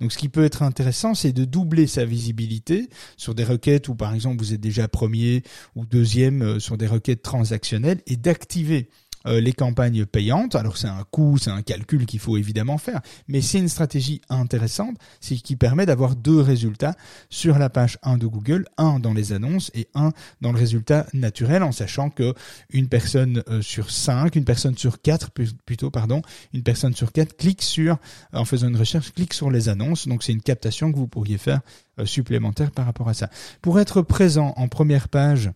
Donc 0.01 0.11
ce 0.11 0.17
qui 0.17 0.27
peut 0.27 0.43
être 0.43 0.63
intéressant, 0.63 1.13
c'est 1.13 1.31
de 1.31 1.45
doubler 1.45 1.85
sa 1.85 2.03
visibilité 2.03 2.89
sur 3.15 3.35
des 3.35 3.43
requêtes 3.43 3.87
où 3.87 3.95
par 3.95 4.15
exemple 4.15 4.39
vous 4.39 4.53
êtes 4.53 4.61
déjà 4.61 4.87
premier 4.87 5.43
ou 5.75 5.85
deuxième 5.85 6.41
euh, 6.41 6.59
sur 6.59 6.77
des 6.77 6.87
requêtes 6.87 7.21
transactionnelles 7.21 8.01
et 8.07 8.17
d'activer 8.17 8.89
euh, 9.25 9.41
les 9.41 9.53
campagnes 9.53 10.05
payantes. 10.05 10.55
Alors 10.55 10.77
c'est 10.77 10.87
un 10.87 11.03
coût, 11.11 11.37
c'est 11.37 11.51
un 11.51 11.61
calcul 11.61 12.05
qu'il 12.05 12.19
faut 12.19 12.37
évidemment 12.37 12.77
faire, 12.77 13.01
mais 13.27 13.41
c'est 13.41 13.59
une 13.59 13.69
stratégie 13.69 14.21
intéressante, 14.29 14.97
c'est 15.19 15.35
qui 15.35 15.55
permet 15.55 15.85
d'avoir 15.85 16.15
deux 16.15 16.39
résultats 16.39 16.95
sur 17.29 17.59
la 17.59 17.69
page 17.69 17.97
1 18.03 18.17
de 18.17 18.27
Google, 18.27 18.65
un 18.77 18.99
dans 18.99 19.13
les 19.13 19.33
annonces 19.33 19.71
et 19.73 19.87
un 19.93 20.11
dans 20.41 20.51
le 20.51 20.57
résultat 20.57 21.05
naturel, 21.13 21.63
en 21.63 21.71
sachant 21.71 22.09
que 22.09 22.33
une 22.71 22.87
personne 22.87 23.43
euh, 23.49 23.61
sur 23.61 23.91
5, 23.91 24.35
une 24.35 24.45
personne 24.45 24.77
sur 24.77 25.01
4 25.01 25.31
plutôt, 25.65 25.91
pardon, 25.91 26.21
une 26.53 26.63
personne 26.63 26.95
sur 26.95 27.11
4 27.11 27.35
clique 27.37 27.61
sur, 27.61 27.97
en 28.33 28.45
faisant 28.45 28.67
une 28.69 28.77
recherche, 28.77 29.11
clique 29.13 29.33
sur 29.33 29.51
les 29.51 29.69
annonces. 29.69 30.07
Donc 30.07 30.23
c'est 30.23 30.31
une 30.31 30.41
captation 30.41 30.91
que 30.91 30.97
vous 30.97 31.07
pourriez 31.07 31.37
faire 31.37 31.61
euh, 31.99 32.05
supplémentaire 32.05 32.71
par 32.71 32.85
rapport 32.85 33.09
à 33.09 33.13
ça. 33.13 33.29
Pour 33.61 33.79
être 33.79 34.01
présent 34.01 34.53
en 34.57 34.67
première 34.67 35.09
page 35.09 35.51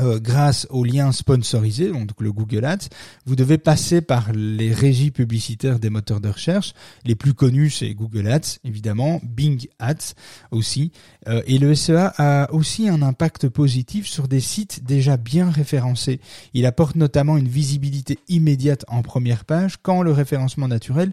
euh, 0.00 0.18
grâce 0.18 0.66
aux 0.70 0.84
liens 0.84 1.12
sponsorisés, 1.12 1.90
donc 1.90 2.08
le 2.20 2.32
Google 2.32 2.64
Ads, 2.64 2.88
vous 3.26 3.36
devez 3.36 3.58
passer 3.58 4.00
par 4.00 4.32
les 4.32 4.72
régies 4.72 5.10
publicitaires 5.10 5.78
des 5.78 5.90
moteurs 5.90 6.20
de 6.20 6.28
recherche. 6.28 6.74
Les 7.04 7.14
plus 7.14 7.34
connus, 7.34 7.70
c'est 7.70 7.92
Google 7.94 8.28
Ads, 8.28 8.58
évidemment, 8.64 9.20
Bing 9.22 9.66
Ads 9.78 10.14
aussi. 10.50 10.92
Euh, 11.28 11.42
et 11.46 11.58
le 11.58 11.74
SEA 11.74 12.12
a 12.16 12.52
aussi 12.52 12.88
un 12.88 13.02
impact 13.02 13.48
positif 13.48 14.06
sur 14.06 14.28
des 14.28 14.40
sites 14.40 14.84
déjà 14.84 15.16
bien 15.16 15.50
référencés. 15.50 16.20
Il 16.54 16.66
apporte 16.66 16.96
notamment 16.96 17.36
une 17.36 17.48
visibilité 17.48 18.18
immédiate 18.28 18.84
en 18.88 19.02
première 19.02 19.44
page 19.44 19.76
quand 19.82 20.02
le 20.02 20.12
référencement 20.12 20.68
naturel 20.68 21.12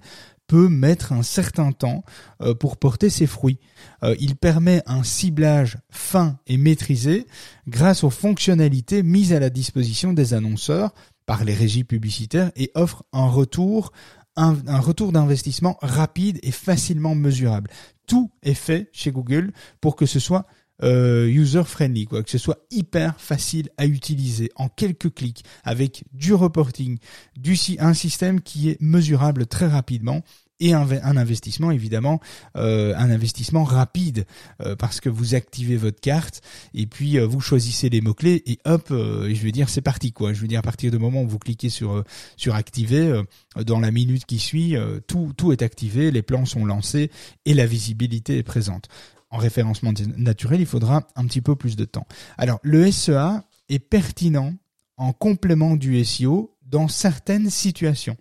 peut 0.50 0.68
mettre 0.68 1.14
un 1.14 1.22
certain 1.22 1.72
temps 1.72 2.04
euh, 2.42 2.56
pour 2.56 2.78
porter 2.78 3.12
ses 3.12 3.28
fruits. 3.28 3.60
Euh, 4.04 4.16
il 4.20 4.36
permet 4.36 4.82
un 4.88 5.04
ciblage 5.04 5.78
fin 5.92 6.40
et 6.48 6.58
maîtrisé 6.58 7.28
grâce 7.68 8.04
aux 8.04 8.10
fonctionnalités 8.10 9.04
mises 9.04 9.32
à 9.32 9.40
la 9.40 9.52
disposition 9.52 10.12
des 10.12 10.34
annonceurs 10.34 10.92
par 11.28 11.44
les 11.44 11.54
régies 11.54 11.84
publicitaires 11.84 12.52
et 12.56 12.72
offre 12.74 13.04
un 13.14 13.28
retour 13.28 13.94
un, 14.36 14.58
un 14.68 14.80
retour 14.80 15.12
d'investissement 15.12 15.78
rapide 15.82 16.40
et 16.44 16.52
facilement 16.52 17.14
mesurable. 17.14 17.70
Tout 18.08 18.32
est 18.42 18.54
fait 18.56 18.90
chez 18.92 19.12
Google 19.12 19.52
pour 19.82 19.96
que 19.96 20.06
ce 20.06 20.20
soit 20.20 20.48
euh, 20.84 21.28
user 21.28 21.64
friendly, 21.66 22.06
quoi, 22.06 22.24
que 22.24 22.30
ce 22.30 22.38
soit 22.38 22.60
hyper 22.72 23.20
facile 23.20 23.70
à 23.78 23.86
utiliser 23.86 24.52
en 24.56 24.70
quelques 24.70 25.14
clics 25.14 25.44
avec 25.64 26.04
du 26.14 26.34
reporting, 26.34 26.98
du 27.38 27.58
un 27.80 27.94
système 27.94 28.42
qui 28.42 28.70
est 28.70 28.82
mesurable 28.82 29.46
très 29.46 29.68
rapidement 29.68 30.24
et 30.60 30.74
un, 30.74 30.88
un 31.04 31.18
investissement 31.18 31.72
évidemment 31.72 32.20
euh, 32.58 32.94
un 32.98 33.10
investissement 33.10 33.64
rapide 33.64 34.26
euh, 34.62 34.76
parce 34.76 35.00
que 35.00 35.10
vous 35.10 35.36
activez 35.36 35.78
votre 35.78 36.00
carte 36.00 36.42
et 36.74 36.86
puis 36.86 37.18
euh, 37.18 37.26
vous 37.26 37.40
choisissez 37.40 37.90
les 37.90 38.02
mots 38.02 38.14
clés 38.14 38.44
et 38.46 38.60
hop 38.66 38.88
je 38.90 39.42
veux 39.42 39.52
dire 39.52 39.70
c'est 39.70 39.82
parti 39.82 40.12
quoi. 40.12 40.34
Je 40.34 40.42
veux 40.42 40.48
dire 40.48 40.60
à 40.60 40.64
partir 40.64 40.92
du 40.92 40.98
moment 40.98 41.22
où 41.24 41.28
vous 41.28 41.40
cliquez 41.40 41.70
sur 41.70 42.04
sur 42.36 42.56
activer 42.56 43.22
dans 43.56 43.80
la 43.80 43.92
minute 43.92 44.26
qui 44.26 44.40
suit 44.40 44.76
tout 45.08 45.32
tout 45.38 45.52
est 45.52 45.62
activé 45.62 46.12
les 46.12 46.22
plans 46.22 46.46
sont 46.46 46.66
lancés 46.66 47.12
et 47.46 47.54
la 47.54 47.66
visibilité 47.66 48.38
est 48.38 48.44
présente 48.44 48.88
en 49.32 49.38
référencement 49.38 49.94
naturel, 50.18 50.60
il 50.62 50.66
faudra 50.66 51.08
un 51.16 51.26
petit 51.26 51.42
peu 51.42 51.56
plus 51.56 51.76
de 51.76 51.86
temps. 51.86 52.08
Alors, 52.38 52.60
le 52.64 52.92
SEA 52.92 53.44
est 53.70 53.80
pertinent 53.80 54.54
en 54.98 55.14
complément 55.14 55.76
du 55.76 56.04
SEO 56.04 56.56
dans 56.66 56.88
certaines 56.88 57.50
situations. 57.50 58.18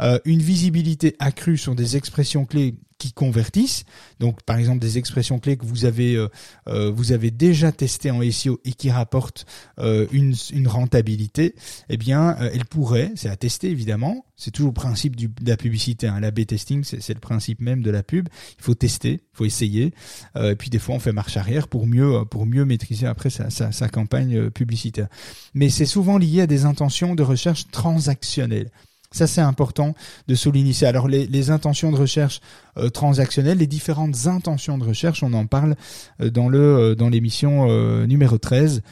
Euh, 0.00 0.18
une 0.24 0.40
visibilité 0.40 1.16
accrue 1.18 1.58
sur 1.58 1.74
des 1.74 1.96
expressions 1.96 2.44
clés 2.44 2.78
qui 2.98 3.12
convertissent. 3.12 3.84
Donc, 4.20 4.42
par 4.42 4.56
exemple, 4.56 4.78
des 4.78 4.98
expressions 4.98 5.38
clés 5.38 5.56
que 5.56 5.66
vous 5.66 5.84
avez 5.84 6.14
euh, 6.14 6.28
euh, 6.68 6.90
vous 6.90 7.12
avez 7.12 7.30
déjà 7.30 7.72
testées 7.72 8.10
en 8.10 8.20
SEO 8.30 8.60
et 8.64 8.72
qui 8.72 8.90
rapportent 8.90 9.44
euh, 9.78 10.06
une, 10.12 10.34
une 10.52 10.68
rentabilité. 10.68 11.54
Eh 11.88 11.96
bien, 11.96 12.36
elle 12.36 12.64
pourrait, 12.64 13.12
c'est 13.14 13.28
à 13.28 13.36
tester 13.36 13.70
évidemment. 13.70 14.24
C'est 14.36 14.50
toujours 14.50 14.70
le 14.70 14.74
principe 14.74 15.16
du, 15.16 15.28
de 15.28 15.48
la 15.48 15.56
publicité. 15.56 16.06
Hein. 16.06 16.20
L'A/B 16.20 16.44
testing, 16.46 16.84
c'est 16.84 17.14
le 17.14 17.20
principe 17.20 17.60
même 17.60 17.82
de 17.82 17.90
la 17.90 18.02
pub. 18.02 18.28
Il 18.58 18.64
faut 18.64 18.74
tester, 18.74 19.12
il 19.12 19.36
faut 19.36 19.44
essayer. 19.46 19.94
et 20.36 20.56
puis 20.56 20.68
des 20.68 20.78
fois, 20.78 20.94
on 20.94 20.98
fait 20.98 21.12
marche 21.12 21.36
arrière 21.38 21.68
pour 21.68 21.86
mieux 21.86 22.24
pour 22.30 22.44
mieux 22.44 22.66
maîtriser 22.66 23.06
après 23.06 23.30
sa, 23.30 23.48
sa, 23.48 23.72
sa 23.72 23.88
campagne 23.88 24.50
publicitaire. 24.50 25.08
Mais 25.54 25.70
c'est 25.70 25.86
souvent 25.86 26.18
lié 26.18 26.42
à 26.42 26.46
des 26.46 26.66
intentions 26.66 27.14
de 27.14 27.22
recherche 27.22 27.70
transactionnelles. 27.70 28.70
Ça, 29.12 29.26
c'est 29.26 29.40
important 29.40 29.94
de 30.28 30.34
souligner. 30.34 30.72
Alors, 30.84 31.08
les, 31.08 31.50
intentions 31.50 31.92
de 31.92 31.96
recherche 31.96 32.40
euh, 32.76 32.88
transactionnelles, 32.88 33.58
les 33.58 33.66
différentes 33.66 34.26
intentions 34.26 34.78
de 34.78 34.84
recherche, 34.84 35.22
on 35.22 35.32
en 35.32 35.46
parle 35.46 35.76
euh, 36.20 36.30
dans 36.30 36.48
le 36.48 36.58
euh, 36.58 36.94
dans 36.94 37.08
l'émission 37.08 37.66
numéro 38.06 38.38
13. 38.38 38.82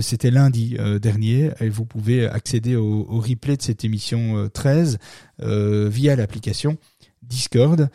C'était 0.00 0.30
lundi 0.30 0.76
dernier 1.00 1.50
et 1.60 1.70
vous 1.70 1.86
pouvez 1.86 2.26
accéder 2.26 2.76
au, 2.76 3.06
replay 3.20 3.56
de 3.56 3.62
cette 3.62 3.86
émission 3.86 4.50
13 4.52 4.98
via 5.38 6.14
l'application 6.14 6.76
Discord 7.22 7.88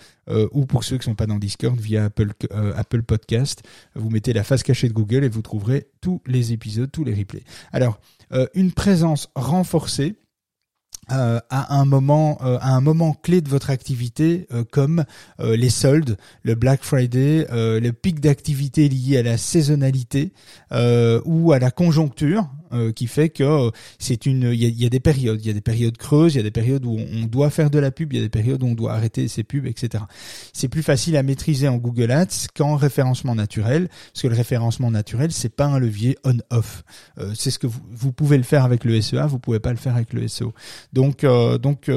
ou 0.54 0.66
pour 0.66 0.84
ceux 0.84 0.98
qui 0.98 1.06
sont 1.06 1.14
pas 1.14 1.28
dans 1.28 1.38
Discord 1.38 1.80
via 1.80 2.06
Apple 2.06 2.32
Apple 2.76 3.04
Podcast, 3.04 3.62
vous 3.94 4.10
mettez 4.10 4.34
la 4.34 4.44
face 4.44 4.64
cachée 4.64 4.88
de 4.88 4.94
Google 4.94 5.24
et 5.24 5.30
vous 5.30 5.44
trouverez 5.44 5.88
tous 6.02 6.20
les 6.26 6.52
épisodes, 6.52 6.92
tous 6.92 7.04
les 7.04 7.14
replays. 7.14 7.44
Alors 7.72 8.00
une 8.56 8.72
présence 8.72 9.30
renforcée 9.36 10.16
euh, 11.12 11.40
à 11.50 11.76
un 11.76 11.86
moment 11.86 12.38
euh, 12.44 12.58
à 12.60 12.76
un 12.76 12.82
moment 12.82 13.14
clé 13.14 13.40
de 13.40 13.48
votre 13.50 13.70
activité 13.70 14.48
euh, 14.52 14.64
comme 14.70 15.06
les 15.40 15.70
soldes, 15.70 16.18
le 16.44 16.56
Black 16.56 16.84
Friday, 16.84 17.48
le 17.52 17.92
pic 17.92 18.20
d'activité 18.20 18.90
lié 18.90 19.18
à 19.18 19.24
la 19.24 19.38
saisonnalité 19.38 20.34
ou 21.26 21.52
à 21.52 21.60
la 21.60 21.72
conjoncture 21.72 22.48
euh, 22.74 22.92
qui 22.92 23.08
fait 23.08 23.30
que 23.30 23.44
euh, 23.44 23.72
c'est 24.00 24.26
une 24.26 24.52
il 24.54 24.82
y 24.82 24.86
a, 24.86 24.90
des 24.90 25.00
périodes. 25.00 25.40
Il 25.42 25.48
y 25.48 25.50
a 25.50 25.54
des 25.54 25.62
périodes 25.62 25.98
creuses 25.98 26.36
il 26.36 26.38
y 26.38 26.40
a 26.40 26.44
des 26.44 26.52
périodes 26.52 26.86
où 26.86 26.98
on 26.98 27.26
doit 27.26 27.50
faire 27.50 27.70
de 27.70 27.80
la 27.80 27.92
pub 27.92 28.14
il 28.14 28.18
y 28.18 28.20
a 28.20 28.24
des 28.24 28.30
périodes 28.30 28.64
où 28.64 28.68
on 28.68 28.74
doit 28.74 28.94
arrêter 28.94 29.28
ses 29.28 29.44
pubs 29.44 29.66
etc 29.66 30.04
c'est 30.54 30.68
plus 30.68 30.84
facile 30.84 31.18
à 31.18 31.24
maîtriser 31.24 31.68
en 31.68 31.78
Google 31.78 32.12
Ads 32.12 32.48
qu'en 32.56 32.76
référencement 32.76 33.36
naturel 33.36 33.90
parce 34.14 34.24
que 34.24 34.28
le 34.28 34.36
référencement 34.36 34.92
naturel 34.92 35.32
c'est 35.32 35.56
pas 35.56 35.66
un 35.66 35.80
levier 35.80 36.18
on 36.24 36.38
off 36.50 36.84
euh, 37.20 37.34
c'est 37.36 37.52
ce 37.52 37.60
que 37.60 37.68
vous, 37.68 37.82
vous 37.92 38.12
pouvez 38.12 38.38
le 38.38 38.44
faire 38.44 38.64
avec 38.64 38.84
le 38.84 39.00
SEA 39.02 39.28
vous 39.28 39.40
pouvez 39.40 39.60
pas 39.60 39.72
le 39.72 39.78
faire 39.78 39.96
avec 39.96 40.14
le 40.14 40.28
SEO 40.28 40.54
donc 40.94 41.26
donc 41.62 41.90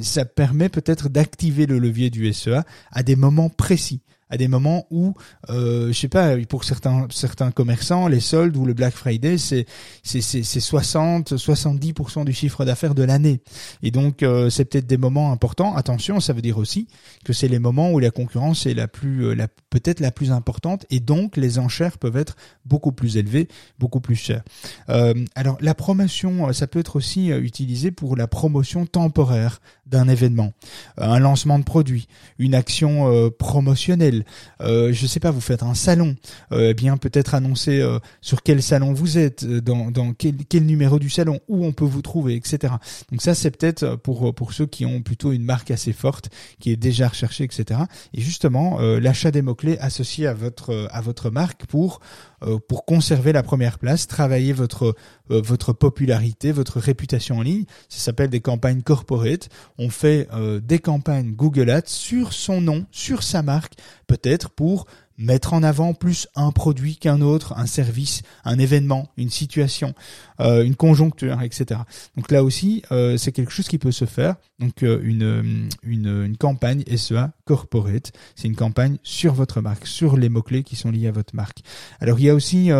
ça 0.00 0.24
permet 0.24 0.68
peut-être 0.68 1.08
d'activer 1.08 1.66
le 1.66 1.78
levier 1.78 2.10
du 2.10 2.32
SEA 2.32 2.64
à 2.90 3.02
des 3.02 3.16
moments 3.16 3.48
précis 3.48 4.00
à 4.32 4.38
des 4.38 4.48
moments 4.48 4.86
où, 4.90 5.12
euh, 5.50 5.88
je 5.88 5.92
sais 5.92 6.08
pas, 6.08 6.38
pour 6.48 6.64
certains 6.64 7.06
certains 7.10 7.50
commerçants, 7.50 8.08
les 8.08 8.18
soldes 8.18 8.56
ou 8.56 8.64
le 8.64 8.72
Black 8.72 8.94
Friday, 8.94 9.36
c'est 9.36 9.66
c'est 10.02 10.22
c'est 10.22 10.42
60 10.42 11.34
70% 11.34 12.24
du 12.24 12.32
chiffre 12.32 12.64
d'affaires 12.64 12.94
de 12.94 13.02
l'année. 13.02 13.42
Et 13.82 13.90
donc 13.90 14.22
euh, 14.22 14.48
c'est 14.48 14.64
peut-être 14.64 14.86
des 14.86 14.96
moments 14.96 15.32
importants. 15.32 15.76
Attention, 15.76 16.18
ça 16.18 16.32
veut 16.32 16.40
dire 16.40 16.56
aussi 16.56 16.88
que 17.26 17.34
c'est 17.34 17.46
les 17.46 17.58
moments 17.58 17.92
où 17.92 17.98
la 17.98 18.10
concurrence 18.10 18.64
est 18.64 18.72
la 18.72 18.88
plus 18.88 19.26
euh, 19.26 19.34
la 19.34 19.48
peut-être 19.68 20.00
la 20.00 20.10
plus 20.10 20.32
importante 20.32 20.86
et 20.88 21.00
donc 21.00 21.36
les 21.36 21.58
enchères 21.58 21.98
peuvent 21.98 22.16
être 22.16 22.36
beaucoup 22.64 22.92
plus 22.92 23.18
élevées, 23.18 23.48
beaucoup 23.78 24.00
plus 24.00 24.16
chères. 24.16 24.44
Euh, 24.88 25.12
alors 25.34 25.58
la 25.60 25.74
promotion, 25.74 26.50
ça 26.54 26.66
peut 26.66 26.78
être 26.78 26.96
aussi 26.96 27.28
utilisé 27.28 27.90
pour 27.90 28.16
la 28.16 28.26
promotion 28.26 28.86
temporaire 28.86 29.60
d'un 29.84 30.08
événement, 30.08 30.54
un 30.96 31.18
lancement 31.18 31.58
de 31.58 31.64
produit, 31.64 32.08
une 32.38 32.54
action 32.54 33.30
promotionnelle 33.38 34.21
euh, 34.60 34.92
je 34.92 35.06
sais 35.06 35.20
pas, 35.20 35.30
vous 35.30 35.40
faites 35.40 35.62
un 35.62 35.74
salon, 35.74 36.16
euh, 36.52 36.70
eh 36.70 36.74
bien 36.74 36.96
peut-être 36.96 37.34
annoncer 37.34 37.80
euh, 37.80 37.98
sur 38.20 38.42
quel 38.42 38.62
salon 38.62 38.92
vous 38.92 39.18
êtes, 39.18 39.44
euh, 39.44 39.60
dans, 39.60 40.12
quel, 40.14 40.64
numéro 40.64 40.98
du 40.98 41.10
salon, 41.10 41.40
où 41.48 41.64
on 41.64 41.72
peut 41.72 41.84
vous 41.84 42.02
trouver, 42.02 42.34
etc. 42.34 42.74
Donc 43.10 43.22
ça 43.22 43.34
c'est 43.34 43.50
peut-être 43.50 43.96
pour 43.96 44.34
pour 44.34 44.52
ceux 44.52 44.66
qui 44.66 44.86
ont 44.86 45.02
plutôt 45.02 45.32
une 45.32 45.44
marque 45.44 45.70
assez 45.70 45.92
forte, 45.92 46.30
qui 46.60 46.70
est 46.70 46.76
déjà 46.76 47.08
recherchée, 47.08 47.44
etc. 47.44 47.80
Et 48.14 48.20
justement 48.20 48.80
l'achat 48.80 49.30
des 49.30 49.42
mots 49.42 49.54
clés 49.54 49.78
associés 49.78 50.26
à 50.26 50.34
votre 50.34 51.30
marque 51.30 51.66
pour 51.66 52.00
pour 52.68 52.84
conserver 52.84 53.32
la 53.32 53.42
première 53.42 53.78
place, 53.78 54.06
travailler 54.06 54.52
votre 54.52 54.94
euh, 55.30 55.40
votre 55.40 55.72
popularité, 55.72 56.52
votre 56.52 56.80
réputation 56.80 57.38
en 57.38 57.42
ligne. 57.42 57.64
Ça 57.88 57.98
s'appelle 57.98 58.30
des 58.30 58.40
campagnes 58.40 58.82
corporate. 58.82 59.48
On 59.78 59.88
fait 59.88 60.28
euh, 60.32 60.60
des 60.60 60.78
campagnes 60.78 61.32
Google 61.32 61.70
Ads 61.70 61.82
sur 61.86 62.32
son 62.32 62.60
nom, 62.60 62.86
sur 62.90 63.22
sa 63.22 63.42
marque, 63.42 63.74
peut-être 64.06 64.50
pour 64.50 64.86
mettre 65.18 65.52
en 65.52 65.62
avant 65.62 65.94
plus 65.94 66.28
un 66.34 66.50
produit 66.52 66.96
qu'un 66.96 67.20
autre, 67.20 67.54
un 67.56 67.66
service, 67.66 68.22
un 68.44 68.58
événement, 68.58 69.08
une 69.16 69.30
situation, 69.30 69.94
euh, 70.40 70.64
une 70.64 70.76
conjoncture, 70.76 71.40
etc. 71.42 71.80
Donc 72.16 72.30
là 72.30 72.42
aussi, 72.42 72.82
euh, 72.92 73.16
c'est 73.16 73.32
quelque 73.32 73.52
chose 73.52 73.68
qui 73.68 73.78
peut 73.78 73.92
se 73.92 74.04
faire. 74.04 74.36
Donc 74.58 74.82
euh, 74.82 75.00
une, 75.02 75.68
une, 75.82 76.24
une, 76.24 76.36
campagne 76.36 76.84
SEA 76.96 77.30
corporate, 77.44 78.12
c'est 78.36 78.48
une 78.48 78.56
campagne 78.56 78.98
sur 79.02 79.34
votre 79.34 79.60
marque, 79.60 79.86
sur 79.86 80.16
les 80.16 80.28
mots-clés 80.28 80.62
qui 80.62 80.76
sont 80.76 80.90
liés 80.90 81.08
à 81.08 81.12
votre 81.12 81.34
marque. 81.34 81.58
Alors 82.00 82.18
il 82.18 82.26
y 82.26 82.30
a 82.30 82.34
aussi 82.34 82.70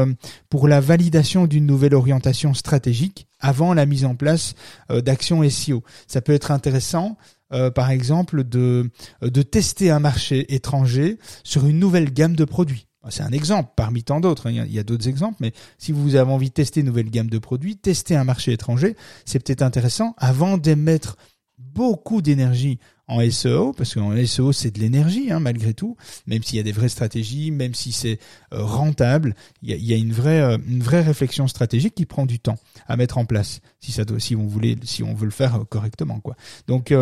pour 0.49 0.69
la 0.69 0.81
validation 0.81 1.47
d'une 1.47 1.67
nouvelle 1.67 1.95
orientation 1.95 2.55
stratégique 2.55 3.27
avant 3.41 3.75
la 3.75 3.87
mise 3.87 4.05
en 4.05 4.15
place 4.15 4.55
d'actions 4.89 5.49
SEO. 5.49 5.83
Ça 6.07 6.21
peut 6.21 6.33
être 6.33 6.51
intéressant 6.51 7.17
euh, 7.53 7.71
par 7.71 7.91
exemple, 7.91 8.45
de, 8.45 8.91
de 9.23 9.43
tester 9.43 9.91
un 9.91 10.01
marché 10.01 10.55
étranger 10.55 11.19
sur 11.45 11.67
une 11.67 11.79
nouvelle 11.79 12.13
gamme 12.13 12.37
de 12.37 12.45
produits. 12.45 12.87
C'est 13.11 13.23
un 13.23 13.33
exemple 13.33 13.73
parmi 13.75 14.05
tant 14.05 14.21
d'autres. 14.21 14.49
Hein. 14.49 14.65
Il 14.67 14.73
y 14.73 14.79
a, 14.79 14.85
d'autres 14.85 15.09
exemples, 15.09 15.39
mais 15.41 15.53
si 15.79 15.93
vous 15.93 16.15
avez 16.15 16.31
envie 16.31 16.51
de 16.51 16.55
tester 16.55 16.81
une 16.81 16.87
nouvelle 16.87 17.11
gamme 17.11 17.31
de 17.31 17.39
produits, 17.39 17.77
tester 17.77 18.15
un 18.15 18.25
marché 18.25 18.53
étranger, 18.53 18.97
c'est 19.25 19.45
peut-être 19.45 19.63
intéressant 19.63 20.15
avant 20.19 20.57
d'émettre 20.57 21.17
beaucoup 21.59 22.23
d'énergie 22.23 22.79
en 23.09 23.29
SEO, 23.31 23.73
parce 23.73 23.95
qu'en 23.95 24.15
SEO 24.25 24.53
c'est 24.53 24.71
de 24.71 24.79
l'énergie 24.79 25.33
hein, 25.33 25.41
malgré 25.41 25.75
tout, 25.75 25.97
même 26.27 26.43
s'il 26.43 26.57
y 26.57 26.61
a 26.61 26.63
des 26.63 26.73
vraies 26.73 26.89
stratégies, 26.89 27.51
même 27.51 27.75
si 27.75 27.93
c'est 27.93 28.19
euh, 28.53 28.65
rentable, 28.65 29.35
il 29.63 29.71
y 29.71 29.93
a, 29.93 29.97
une 29.97 30.13
vraie 30.13 30.41
euh, 30.41 30.59
une 30.67 30.83
vraie 30.83 31.03
réflexion 31.03 31.49
stratégique 31.49 31.95
qui 31.95 32.07
prend 32.07 32.25
du 32.25 32.39
temps 32.39 32.59
à 32.87 32.97
mettre 32.97 33.19
en 33.19 33.25
place 33.25 33.61
si 33.81 33.93
ça 33.93 34.05
si 34.19 34.37
on 34.37 34.47
voulait 34.47 34.77
si 34.85 35.03
on 35.03 35.15
veut 35.15 35.27
le 35.27 35.33
faire 35.33 35.65
correctement 35.69 36.21
quoi. 36.21 36.37
Donc 36.69 36.93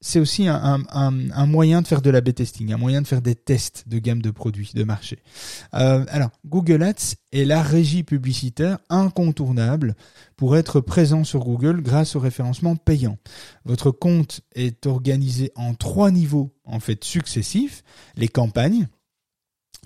c'est 0.00 0.18
aussi 0.18 0.48
un, 0.48 1.46
moyen 1.46 1.82
de 1.82 1.86
faire 1.86 2.00
de 2.00 2.10
la 2.10 2.20
B-testing, 2.20 2.72
un 2.72 2.78
moyen 2.78 3.02
de 3.02 3.06
faire 3.06 3.20
des 3.20 3.34
tests 3.34 3.84
de 3.86 3.98
gamme 3.98 4.22
de 4.22 4.30
produits, 4.30 4.72
de 4.74 4.84
marché. 4.84 5.18
Euh, 5.74 6.04
alors, 6.08 6.30
Google 6.46 6.82
Ads 6.82 7.16
est 7.32 7.44
la 7.44 7.62
régie 7.62 8.02
publicitaire 8.02 8.78
incontournable 8.88 9.94
pour 10.36 10.56
être 10.56 10.80
présent 10.80 11.22
sur 11.22 11.40
Google 11.40 11.82
grâce 11.82 12.16
au 12.16 12.20
référencement 12.20 12.76
payant. 12.76 13.18
Votre 13.66 13.90
compte 13.90 14.40
est 14.54 14.86
organisé 14.86 15.52
en 15.54 15.74
trois 15.74 16.10
niveaux, 16.10 16.54
en 16.64 16.80
fait, 16.80 17.04
successifs. 17.04 17.82
Les 18.16 18.28
campagnes, 18.28 18.88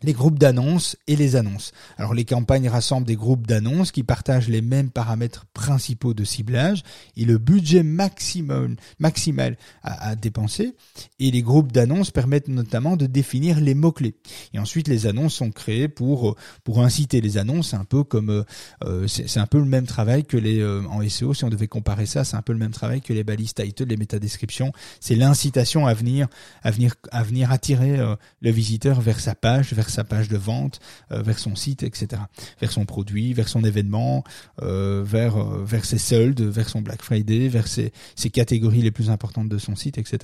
les 0.02 0.12
groupes 0.12 0.38
d'annonces 0.38 0.96
et 1.06 1.16
les 1.16 1.36
annonces. 1.36 1.72
Alors 1.96 2.14
les 2.14 2.24
campagnes 2.24 2.68
rassemblent 2.68 3.06
des 3.06 3.16
groupes 3.16 3.46
d'annonces 3.46 3.92
qui 3.92 4.02
partagent 4.02 4.48
les 4.48 4.60
mêmes 4.60 4.90
paramètres 4.90 5.46
principaux 5.54 6.14
de 6.14 6.24
ciblage 6.24 6.82
et 7.16 7.24
le 7.24 7.38
budget 7.38 7.82
maximum, 7.82 8.76
maximal 8.98 9.56
à, 9.82 10.14
dépenser. 10.16 10.74
Et 11.18 11.30
les 11.30 11.42
groupes 11.42 11.72
d'annonces 11.72 12.10
permettent 12.10 12.48
notamment 12.48 12.96
de 12.96 13.06
définir 13.06 13.60
les 13.60 13.74
mots-clés. 13.74 14.16
Et 14.52 14.58
ensuite 14.58 14.88
les 14.88 15.06
annonces 15.06 15.34
sont 15.34 15.50
créées 15.50 15.88
pour, 15.88 16.36
pour 16.64 16.82
inciter 16.82 17.20
les 17.20 17.38
annonces, 17.38 17.74
un 17.74 17.84
peu 17.84 18.04
comme 18.04 18.44
euh, 18.84 19.06
c'est 19.06 19.40
un 19.40 19.46
peu 19.46 19.58
le 19.58 19.64
même 19.64 19.86
travail 19.86 20.24
que 20.24 20.36
les 20.36 20.60
euh, 20.60 20.82
en 20.88 21.06
SEO, 21.08 21.34
si 21.34 21.44
on 21.44 21.50
devait 21.50 21.68
comparer 21.68 22.06
ça, 22.06 22.24
c'est 22.24 22.36
un 22.36 22.42
peu 22.42 22.52
le 22.52 22.58
même 22.58 22.72
travail 22.72 23.00
que 23.00 23.12
les 23.12 23.24
balises 23.24 23.54
title, 23.54 23.84
les 23.84 23.96
métadescriptions. 23.96 24.72
C'est 25.00 25.14
l'incitation 25.14 25.86
à 25.86 25.94
venir, 25.94 26.28
à 26.62 26.70
venir, 26.70 26.94
à 27.10 27.22
venir 27.22 27.52
attirer 27.52 27.98
euh, 27.98 28.16
le 28.40 28.50
visiteur 28.50 29.00
vers 29.00 29.20
sa 29.20 29.34
page, 29.34 29.72
vers 29.72 29.83
sa 29.90 30.04
page 30.04 30.28
de 30.28 30.36
vente, 30.36 30.80
euh, 31.12 31.22
vers 31.22 31.38
son 31.38 31.54
site, 31.56 31.82
etc. 31.82 32.22
Vers 32.60 32.72
son 32.72 32.84
produit, 32.84 33.32
vers 33.32 33.48
son 33.48 33.64
événement, 33.64 34.24
euh, 34.62 35.02
vers 35.04 35.36
euh, 35.36 35.64
vers 35.64 35.84
ses 35.84 35.98
soldes, 35.98 36.40
vers 36.40 36.68
son 36.68 36.82
Black 36.82 37.02
Friday, 37.02 37.48
vers 37.48 37.66
ses, 37.66 37.92
ses 38.16 38.30
catégories 38.30 38.82
les 38.82 38.90
plus 38.90 39.10
importantes 39.10 39.48
de 39.48 39.58
son 39.58 39.76
site, 39.76 39.98
etc. 39.98 40.18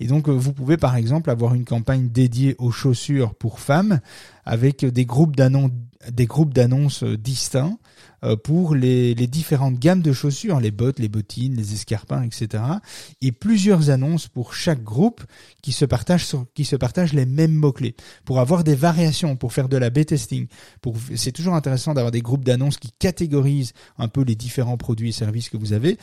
Et 0.00 0.06
donc 0.06 0.28
vous 0.28 0.52
pouvez 0.52 0.76
par 0.76 0.96
exemple 0.96 1.30
avoir 1.30 1.54
une 1.54 1.64
campagne 1.64 2.08
dédiée 2.08 2.54
aux 2.58 2.70
chaussures 2.70 3.34
pour 3.34 3.60
femmes 3.60 4.00
avec 4.44 4.84
des 4.84 5.04
groupes 5.04 5.36
d'annonces 5.36 5.72
des 6.12 6.26
groupes 6.26 6.54
d'annonces 6.54 7.04
distincts 7.04 7.78
euh, 8.24 8.36
pour 8.36 8.74
les, 8.74 9.14
différentes 9.14 9.78
gammes 9.78 10.02
de 10.02 10.12
chaussures, 10.12 10.60
les 10.60 10.70
bottes, 10.70 10.98
les 10.98 11.08
bottines, 11.08 11.56
les 11.56 11.74
escarpins, 11.74 12.22
etc. 12.22 12.62
Et 13.20 13.32
plusieurs 13.32 13.90
annonces 13.90 14.28
pour 14.28 14.54
chaque 14.54 14.82
groupe 14.82 15.22
qui 15.62 15.72
se 15.72 15.84
partagent, 15.84 16.26
qui 16.54 16.64
se 16.64 16.76
partagent 16.76 17.12
les 17.12 17.26
mêmes 17.26 17.52
mots-clés. 17.52 17.94
Pour 18.24 18.40
avoir 18.40 18.64
des 18.64 18.74
variations, 18.74 19.36
pour 19.36 19.52
faire 19.52 19.68
de 19.68 19.76
la 19.76 19.90
B-testing. 19.90 20.46
C'est 21.14 21.32
toujours 21.32 21.54
intéressant 21.54 21.94
d'avoir 21.94 22.12
des 22.12 22.22
groupes 22.22 22.44
d'annonces 22.44 22.78
qui 22.78 22.92
catégorisent 22.98 23.72
un 23.98 24.08
peu 24.08 24.22
les 24.22 24.34
différents 24.34 24.76
produits 24.76 25.10
et 25.10 25.12
services 25.12 25.50
que 25.50 25.56
vous 25.56 25.72
avez. 25.72 25.98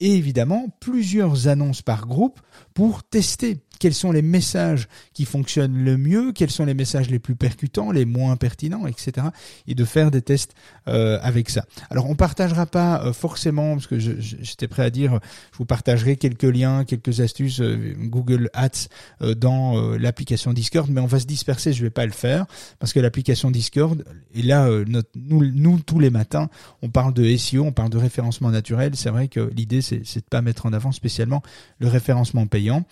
Et 0.00 0.14
évidemment, 0.14 0.68
plusieurs 0.80 1.48
annonces 1.48 1.82
par 1.82 2.06
groupe 2.06 2.40
pour 2.72 3.02
tester 3.02 3.58
quels 3.78 3.94
sont 3.94 4.12
les 4.12 4.22
messages 4.22 4.88
qui 5.12 5.24
fonctionnent 5.24 5.84
le 5.84 5.96
mieux, 5.96 6.32
quels 6.32 6.50
sont 6.50 6.64
les 6.64 6.74
messages 6.74 7.10
les 7.10 7.18
plus 7.18 7.36
percutants, 7.36 7.90
les 7.90 8.04
moins 8.04 8.36
pertinents, 8.36 8.86
etc. 8.86 9.28
Et 9.66 9.74
de 9.74 9.84
faire 9.84 10.10
des 10.10 10.22
tests 10.22 10.54
euh, 10.88 11.18
avec 11.22 11.50
ça. 11.50 11.64
Alors 11.90 12.08
on 12.08 12.14
partagera 12.14 12.66
pas 12.66 13.02
euh, 13.04 13.12
forcément, 13.12 13.74
parce 13.74 13.86
que 13.86 13.98
j'étais 13.98 14.68
prêt 14.68 14.84
à 14.84 14.90
dire, 14.90 15.18
je 15.52 15.58
vous 15.58 15.64
partagerai 15.64 16.16
quelques 16.16 16.42
liens, 16.42 16.84
quelques 16.84 17.20
astuces 17.20 17.60
euh, 17.60 17.94
Google 17.98 18.50
Ads 18.54 18.88
dans 19.36 19.96
l'application 19.96 20.52
Discord, 20.52 20.88
mais 20.90 21.00
on 21.00 21.06
va 21.06 21.20
se 21.20 21.26
disperser, 21.26 21.72
je 21.72 21.82
vais 21.82 21.90
pas 21.90 22.06
le 22.06 22.12
faire, 22.12 22.46
parce 22.78 22.92
que 22.92 23.00
l'application 23.00 23.50
Discord, 23.50 24.04
et 24.34 24.42
là, 24.42 24.68
nous, 25.14 25.78
tous 25.80 25.98
les 25.98 26.10
matins, 26.10 26.48
on 26.82 26.88
parle 26.88 27.12
de 27.14 27.36
SEO, 27.36 27.64
on 27.64 27.72
parle 27.72 27.90
de 27.90 27.98
référencement 27.98 28.50
naturel. 28.50 28.92
C'est 28.94 29.10
vrai 29.10 29.28
que 29.28 29.50
l'idée, 29.54 29.82
c'est 29.82 30.00
de 30.00 30.24
pas 30.30 30.42
mettre 30.42 30.66
en 30.66 30.72
avant 30.72 30.92
spécialement 30.92 31.42
le 31.78 31.88
référencement 31.88 32.46
payant. 32.46 32.84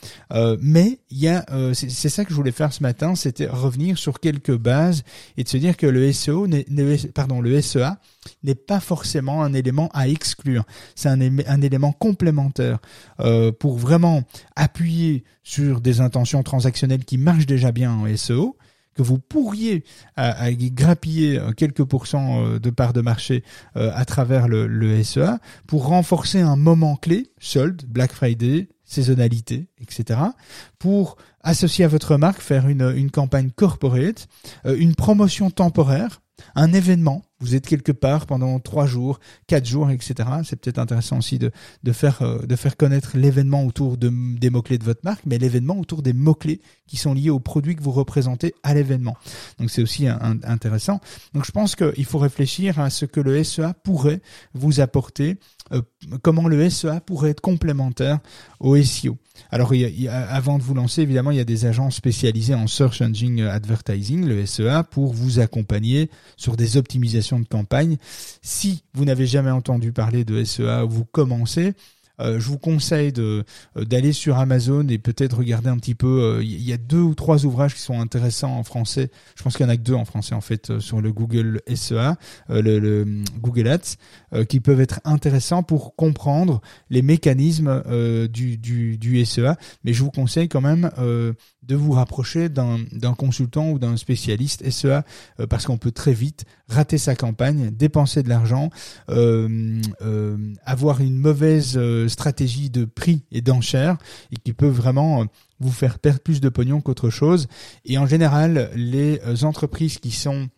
Mais 0.77 0.99
euh, 1.53 1.73
c'est 1.73 2.11
ça 2.11 2.27
que 2.27 2.31
je 2.31 2.35
voulais 2.35 2.53
faire 2.53 2.71
ce 2.71 2.83
matin, 2.83 3.15
c'était 3.15 3.47
revenir 3.47 3.97
sur 3.97 4.21
quelques 4.21 4.55
bases 4.55 5.05
et 5.39 5.45
de 5.45 5.49
se 5.49 5.57
dire 5.57 5.75
que 5.75 5.87
le 5.87 6.13
SEO, 6.13 6.47
SEA 7.63 7.97
n'est 8.43 8.55
pas 8.55 8.81
forcément 8.81 9.43
un 9.43 9.55
élément 9.55 9.89
à 9.95 10.07
exclure. 10.07 10.65
C'est 10.95 11.09
un, 11.09 11.21
un, 11.21 11.63
élément 11.63 11.93
complémentaire 11.93 12.79
euh, 13.21 13.53
pour 13.53 13.79
vraiment 13.79 14.23
appuyer 14.55 15.25
sur 15.43 15.81
des 15.81 16.03
intentions 16.03 16.43
transactionnelles 16.43 17.07
qui 17.07 17.17
marchent 17.17 17.47
déjà 17.47 17.73
bien 17.73 17.93
en 17.93 18.15
SEO 18.15 18.56
que 18.97 19.03
vous 19.03 19.19
pourriez 19.19 19.85
à, 20.17 20.51
grappiller 20.53 21.41
quelques 21.57 21.85
pourcents 21.85 22.59
de 22.59 22.71
parts 22.71 22.93
de 22.93 23.01
marché 23.01 23.45
euh, 23.77 23.91
à 23.95 24.05
travers 24.05 24.49
le, 24.49 24.67
le, 24.67 25.03
SEA 25.03 25.39
pour 25.67 25.87
renforcer 25.87 26.41
un 26.41 26.57
moment 26.57 26.97
clé, 26.97 27.31
solde, 27.39 27.83
Black 27.87 28.13
Friday, 28.13 28.69
saisonnalité, 28.85 29.69
etc. 29.81 30.21
Pour 30.79 31.17
associer 31.43 31.85
à 31.85 31.89
votre 31.89 32.17
marque, 32.17 32.41
faire 32.41 32.69
une, 32.69 32.93
une 32.97 33.11
campagne 33.11 33.51
corporate, 33.51 34.29
euh, 34.65 34.77
une 34.79 34.95
promotion 34.95 35.51
temporaire, 35.51 36.23
un 36.55 36.73
événement 36.73 37.23
vous 37.41 37.55
êtes 37.55 37.67
quelque 37.67 37.93
part 37.93 38.27
pendant 38.27 38.59
trois 38.61 38.87
jours, 38.87 39.21
quatre 39.47 39.67
jours, 39.67 39.91
etc. 39.91 40.15
C'est 40.45 40.57
peut-être 40.57 40.79
intéressant 40.79 41.19
aussi 41.19 41.39
de, 41.39 41.51
euh, 41.87 42.57
faire 42.57 42.77
connaître 42.77 43.17
l'événement 43.17 43.65
autour 43.65 43.99
de, 43.99 44.11
des 44.39 44.51
mots-clés 44.51 44.79
de 44.79 44.85
votre 44.85 45.03
marque, 45.05 45.23
mais 45.27 45.39
l'événement 45.39 45.79
autour 45.79 46.03
des 46.03 46.13
mots-clés 46.13 46.61
qui 46.87 46.97
sont 46.97 47.13
liés 47.13 47.31
aux 47.31 47.41
produits 47.41 47.77
que 47.77 47.83
vous 47.83 47.93
représentez 47.93 48.55
à 48.63 48.75
l'événement. 48.75 49.17
Donc 49.59 49.71
c'est 49.71 49.83
aussi 49.83 50.07
intéressant. 50.09 51.01
Donc 51.35 51.45
je 51.45 51.53
pense 51.53 51.77
qu'il 51.77 52.05
faut 52.05 52.19
réfléchir 52.19 52.81
à 52.81 52.91
ce 52.91 53.05
que 53.05 53.21
le 53.21 53.43
SEA 53.45 53.75
pourrait 53.83 54.21
vous 54.55 54.81
apporter, 54.81 55.37
euh, 55.73 55.83
comment 56.23 56.49
le 56.49 56.71
SEA 56.71 57.01
pourrait 57.05 57.31
être 57.31 57.41
complémentaire 57.41 58.21
au 58.61 58.77
SEO. 58.77 59.19
Alors 59.51 59.73
avant 60.09 60.59
de 60.59 60.63
vous 60.63 60.75
lancer, 60.75 61.03
évidemment, 61.03 61.31
il 61.31 61.37
y 61.37 61.41
a 61.41 61.45
des 61.45 61.67
agents 61.67 61.91
spécialisés 61.91 62.55
en 62.55 62.67
Search 62.67 63.03
Engine 63.03 63.41
Advertising, 63.43 64.25
le 64.25 64.47
SEA, 64.47 64.83
pour 64.91 65.13
vous 65.13 65.41
accompagner 65.41 66.11
sur 66.39 66.57
des 66.57 66.79
optimisations 66.79 67.26
de 67.35 67.49
campagne. 67.49 67.97
Si 68.43 68.83
vous 68.95 69.05
n'avez 69.05 69.27
jamais 69.27 69.51
entendu 69.51 69.93
parler 69.93 70.25
de 70.25 70.45
SEA, 70.45 70.85
vous 70.87 71.05
commencez, 71.05 71.75
je 72.19 72.49
vous 72.49 72.59
conseille 72.59 73.13
euh, 73.19 73.43
d'aller 73.77 74.13
sur 74.13 74.39
Amazon 74.39 74.87
et 74.89 74.99
peut-être 74.99 75.39
regarder 75.39 75.69
un 75.69 75.77
petit 75.77 75.95
peu. 75.95 76.39
Il 76.43 76.55
euh, 76.55 76.63
y 76.63 76.73
a 76.73 76.77
deux 76.77 77.01
ou 77.01 77.15
trois 77.15 77.45
ouvrages 77.45 77.75
qui 77.75 77.81
sont 77.81 78.01
intéressants 78.01 78.57
en 78.57 78.65
français. 78.65 79.11
Je 79.37 79.43
pense 79.43 79.57
qu'il 79.57 79.67
y 79.67 79.69
en 79.69 79.73
a 79.73 79.77
que 79.77 79.83
deux 79.83 79.95
en 79.95 80.05
français 80.05 80.35
en 80.35 80.41
fait 80.41 80.79
sur 80.79 81.01
le 81.01 81.13
Google 81.13 81.61
SEA, 81.75 82.17
le, 82.49 82.79
le, 82.79 83.07
Google 83.41 83.69
Ads, 83.69 84.45
qui 84.45 84.61
peuvent 84.61 84.81
être 84.81 85.01
intéressants 85.05 85.63
pour 85.63 85.95
comprendre 85.97 86.61
les 86.91 87.03
mécanismes 87.03 87.83
du, 88.29 88.57
du, 88.59 89.25
SEA. 89.25 89.57
Mais 89.85 89.93
je 89.93 90.03
vous 90.03 90.11
conseille 90.11 90.49
quand 90.49 90.61
même 90.61 90.91
de 91.67 91.75
vous 91.75 91.93
rapprocher 91.93 92.49
d'un 92.49 93.15
consultant 93.15 93.71
ou 93.71 93.79
d'un 93.79 93.97
spécialiste 93.97 94.69
SEA 94.71 95.03
euh, 95.41 95.47
parce 95.49 95.67
qu'on 95.67 95.79
peut 95.79 95.91
très 95.91 96.13
vite 96.13 96.45
rater 96.69 96.99
sa 96.99 97.15
campagne, 97.15 97.71
dépenser 97.71 98.23
de 98.23 98.29
l'argent, 98.29 98.71
euh, 99.09 99.81
euh, 100.03 100.37
avoir 100.65 101.01
une 101.01 101.17
mauvaise 101.17 101.79
stratégie 102.09 102.71
de 102.71 102.85
prix 102.85 103.25
et 103.33 103.41
d'enchères 103.41 103.97
et 104.33 104.37
qui 104.37 104.53
peut 104.53 104.69
vraiment 104.69 105.27
vous 105.61 105.73
faire 105.73 105.99
perdre 105.99 106.21
plus 106.21 106.41
de 106.41 106.49
pognon 106.49 106.81
qu'autre 106.81 107.11
chose. 107.11 107.49
Et 107.85 107.99
en 107.99 108.07
général, 108.07 108.71
les 108.75 109.21
entreprises 109.45 109.99
qui 109.99 110.11
sont 110.11 110.49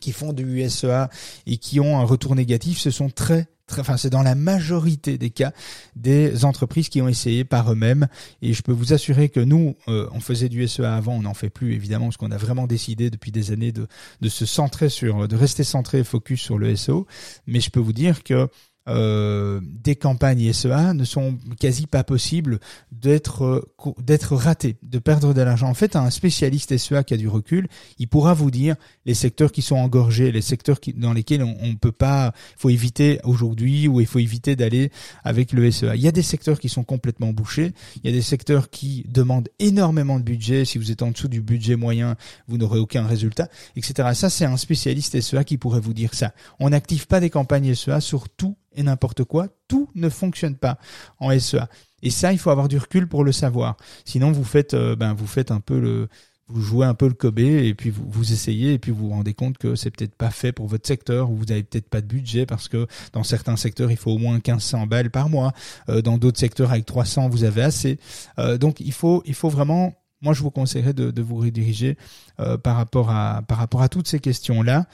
qui 0.00 0.12
font 0.12 0.32
du 0.32 0.68
SEA 0.68 1.08
et 1.46 1.56
qui 1.56 1.80
ont 1.80 1.98
un 1.98 2.04
retour 2.04 2.34
négatif, 2.34 2.78
ce 2.78 2.90
sont 2.90 3.10
très 3.10 3.48
enfin 3.76 3.96
c'est 3.98 4.10
dans 4.10 4.22
la 4.22 4.34
majorité 4.34 5.18
des 5.18 5.28
cas 5.28 5.52
des 5.94 6.46
entreprises 6.46 6.88
qui 6.88 7.02
ont 7.02 7.08
essayé 7.08 7.44
par 7.44 7.70
eux-mêmes 7.70 8.08
et 8.40 8.54
je 8.54 8.62
peux 8.62 8.72
vous 8.72 8.94
assurer 8.94 9.28
que 9.28 9.40
nous 9.40 9.76
euh, 9.88 10.08
on 10.12 10.20
faisait 10.20 10.48
du 10.48 10.66
SEA 10.66 10.84
avant 10.84 11.12
on 11.12 11.22
n'en 11.22 11.34
fait 11.34 11.50
plus 11.50 11.74
évidemment 11.74 12.06
parce 12.06 12.16
qu'on 12.16 12.30
a 12.30 12.38
vraiment 12.38 12.66
décidé 12.66 13.10
depuis 13.10 13.30
des 13.30 13.52
années 13.52 13.72
de 13.72 13.86
de 14.22 14.28
se 14.30 14.46
centrer 14.46 14.88
sur 14.88 15.28
de 15.28 15.36
rester 15.36 15.64
centré 15.64 16.02
focus 16.02 16.40
sur 16.40 16.56
le 16.56 16.74
SEO 16.76 17.06
mais 17.46 17.60
je 17.60 17.70
peux 17.70 17.80
vous 17.80 17.92
dire 17.92 18.22
que 18.22 18.48
euh, 18.88 19.60
des 19.62 19.96
campagnes 19.96 20.52
SEA 20.52 20.94
ne 20.94 21.04
sont 21.04 21.36
quasi 21.60 21.86
pas 21.86 22.04
possibles 22.04 22.58
d'être 22.90 23.44
euh, 23.44 23.94
d'être 23.98 24.34
ratées, 24.34 24.76
de 24.82 24.98
perdre 24.98 25.34
de 25.34 25.42
l'argent. 25.42 25.68
En 25.68 25.74
fait, 25.74 25.96
un 25.96 26.10
spécialiste 26.10 26.76
SEA 26.76 27.04
qui 27.04 27.14
a 27.14 27.16
du 27.16 27.28
recul, 27.28 27.68
il 27.98 28.08
pourra 28.08 28.34
vous 28.34 28.50
dire 28.50 28.76
les 29.06 29.14
secteurs 29.14 29.52
qui 29.52 29.62
sont 29.62 29.76
engorgés, 29.76 30.32
les 30.32 30.42
secteurs 30.42 30.80
qui, 30.80 30.92
dans 30.94 31.12
lesquels 31.12 31.42
on, 31.42 31.56
on 31.60 31.74
peut 31.74 31.92
pas, 31.92 32.32
faut 32.56 32.70
éviter 32.70 33.20
aujourd'hui 33.24 33.88
ou 33.88 34.00
il 34.00 34.06
faut 34.06 34.18
éviter 34.18 34.56
d'aller 34.56 34.90
avec 35.24 35.52
le 35.52 35.70
SEA. 35.70 35.94
Il 35.94 36.00
y 36.00 36.08
a 36.08 36.12
des 36.12 36.22
secteurs 36.22 36.58
qui 36.58 36.68
sont 36.68 36.84
complètement 36.84 37.32
bouchés, 37.32 37.72
il 38.02 38.10
y 38.10 38.12
a 38.12 38.16
des 38.16 38.22
secteurs 38.22 38.70
qui 38.70 39.04
demandent 39.08 39.48
énormément 39.58 40.18
de 40.18 40.24
budget. 40.24 40.64
Si 40.64 40.78
vous 40.78 40.90
êtes 40.90 41.02
en 41.02 41.10
dessous 41.10 41.28
du 41.28 41.40
budget 41.40 41.76
moyen, 41.76 42.16
vous 42.46 42.58
n'aurez 42.58 42.78
aucun 42.78 43.06
résultat, 43.06 43.48
etc. 43.76 44.10
Ça, 44.14 44.30
c'est 44.30 44.44
un 44.44 44.56
spécialiste 44.56 45.20
SEA 45.20 45.44
qui 45.44 45.58
pourrait 45.58 45.80
vous 45.80 45.94
dire 45.94 46.14
ça. 46.14 46.32
On 46.58 46.70
n'active 46.70 47.06
pas 47.06 47.20
des 47.20 47.30
campagnes 47.30 47.74
SEA 47.74 48.00
sur 48.00 48.28
tout 48.28 48.56
et 48.78 48.82
n'importe 48.82 49.24
quoi, 49.24 49.48
tout 49.66 49.90
ne 49.94 50.08
fonctionne 50.08 50.56
pas 50.56 50.78
en 51.18 51.36
SEA. 51.38 51.68
Et 52.02 52.10
ça, 52.10 52.32
il 52.32 52.38
faut 52.38 52.50
avoir 52.50 52.68
du 52.68 52.78
recul 52.78 53.08
pour 53.08 53.24
le 53.24 53.32
savoir. 53.32 53.76
Sinon, 54.04 54.30
vous 54.30 54.44
faites, 54.44 54.72
euh, 54.72 54.94
ben, 54.94 55.14
vous 55.14 55.26
faites 55.26 55.50
un 55.50 55.58
peu 55.58 55.80
le, 55.80 56.08
vous 56.46 56.62
jouez 56.62 56.86
un 56.86 56.94
peu 56.94 57.08
le 57.08 57.14
Kobe 57.14 57.40
et 57.40 57.74
puis 57.74 57.90
vous, 57.90 58.04
vous 58.08 58.32
essayez 58.32 58.74
et 58.74 58.78
puis 58.78 58.92
vous 58.92 59.08
vous 59.08 59.14
rendez 59.14 59.34
compte 59.34 59.58
que 59.58 59.74
c'est 59.74 59.90
peut-être 59.90 60.14
pas 60.14 60.30
fait 60.30 60.52
pour 60.52 60.66
votre 60.66 60.86
secteur 60.86 61.30
ou 61.30 61.36
vous 61.36 61.50
avez 61.52 61.62
peut-être 61.62 61.88
pas 61.88 62.00
de 62.00 62.06
budget 62.06 62.46
parce 62.46 62.68
que 62.68 62.86
dans 63.12 63.24
certains 63.24 63.56
secteurs 63.56 63.90
il 63.90 63.96
faut 63.96 64.12
au 64.12 64.18
moins 64.18 64.34
1500 64.34 64.86
balles 64.86 65.10
par 65.10 65.28
mois, 65.28 65.52
euh, 65.88 66.00
dans 66.00 66.16
d'autres 66.16 66.38
secteurs 66.38 66.70
avec 66.70 66.86
300 66.86 67.28
vous 67.28 67.44
avez 67.44 67.62
assez. 67.62 67.98
Euh, 68.38 68.56
donc 68.56 68.80
il 68.80 68.92
faut 68.92 69.22
il 69.26 69.34
faut 69.34 69.50
vraiment 69.50 69.94
moi 70.20 70.32
je 70.32 70.42
vous 70.42 70.50
conseillerais 70.50 70.92
de, 70.92 71.10
de 71.10 71.22
vous 71.22 71.36
rediriger 71.36 71.96
euh, 72.40 72.56
par 72.58 72.76
rapport 72.76 73.10
à 73.10 73.42
par 73.46 73.58
rapport 73.58 73.82
à 73.82 73.88
toutes 73.88 74.08
ces 74.08 74.20
questions 74.20 74.62
là 74.62 74.86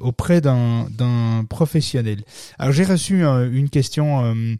auprès 0.00 0.40
d'un 0.40 0.86
d'un 0.90 1.44
professionnel. 1.48 2.24
Alors 2.58 2.72
j'ai 2.72 2.84
reçu 2.84 3.24
une 3.24 3.70
question 3.70 4.56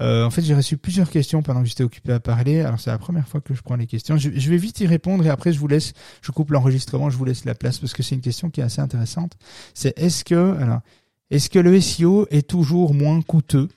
euh, 0.00 0.24
en 0.24 0.30
fait, 0.30 0.42
j'ai 0.42 0.54
reçu 0.54 0.76
plusieurs 0.76 1.10
questions 1.10 1.42
pendant 1.42 1.62
que 1.62 1.68
j'étais 1.68 1.82
occupé 1.82 2.12
à 2.12 2.20
parler. 2.20 2.60
Alors, 2.60 2.78
c'est 2.78 2.90
la 2.90 2.98
première 2.98 3.26
fois 3.26 3.40
que 3.40 3.54
je 3.54 3.62
prends 3.62 3.76
les 3.76 3.86
questions. 3.86 4.16
Je, 4.16 4.28
vais 4.28 4.56
vite 4.56 4.80
y 4.80 4.86
répondre 4.86 5.26
et 5.26 5.30
après, 5.30 5.52
je 5.52 5.58
vous 5.58 5.68
laisse, 5.68 5.92
je 6.22 6.30
coupe 6.30 6.50
l'enregistrement, 6.50 7.10
je 7.10 7.16
vous 7.16 7.24
laisse 7.24 7.44
la 7.44 7.54
place 7.54 7.78
parce 7.78 7.92
que 7.92 8.02
c'est 8.02 8.14
une 8.14 8.20
question 8.20 8.50
qui 8.50 8.60
est 8.60 8.64
assez 8.64 8.80
intéressante. 8.80 9.32
C'est 9.74 9.98
est-ce 9.98 10.24
que, 10.24 10.56
alors, 10.58 10.80
est-ce 11.30 11.50
que 11.50 11.58
le 11.58 11.80
SEO 11.80 12.26
est 12.30 12.48
toujours 12.48 12.94
moins 12.94 13.20
coûteux 13.22 13.68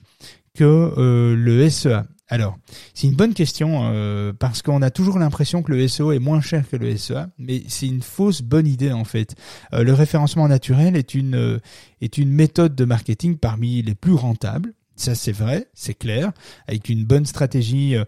que 0.54 0.64
euh, 0.64 1.34
le 1.34 1.68
SEA 1.68 2.04
alors, 2.32 2.56
c'est 2.94 3.06
une 3.08 3.14
bonne 3.14 3.34
question 3.34 3.90
euh, 3.92 4.32
parce 4.32 4.62
qu'on 4.62 4.80
a 4.80 4.90
toujours 4.90 5.18
l'impression 5.18 5.62
que 5.62 5.70
le 5.70 5.86
SEO 5.86 6.12
est 6.12 6.18
moins 6.18 6.40
cher 6.40 6.64
que 6.66 6.76
le 6.76 6.96
SEA, 6.96 7.26
mais 7.36 7.62
c'est 7.68 7.86
une 7.86 8.00
fausse 8.00 8.40
bonne 8.40 8.66
idée 8.66 8.90
en 8.90 9.04
fait. 9.04 9.34
le 9.70 9.92
référencement 9.92 10.48
naturel 10.48 10.96
est 10.96 11.14
une 11.14 11.60
est 12.00 12.16
une 12.16 12.30
méthode 12.30 12.74
de 12.74 12.86
marketing 12.86 13.36
parmi 13.36 13.82
les 13.82 13.94
plus 13.94 14.14
rentables. 14.14 14.72
Ça, 14.96 15.14
c'est 15.14 15.32
vrai, 15.32 15.68
c'est 15.74 15.94
clair. 15.94 16.32
Avec 16.66 16.88
une 16.88 17.04
bonne 17.04 17.24
stratégie, 17.24 17.96
euh, 17.96 18.04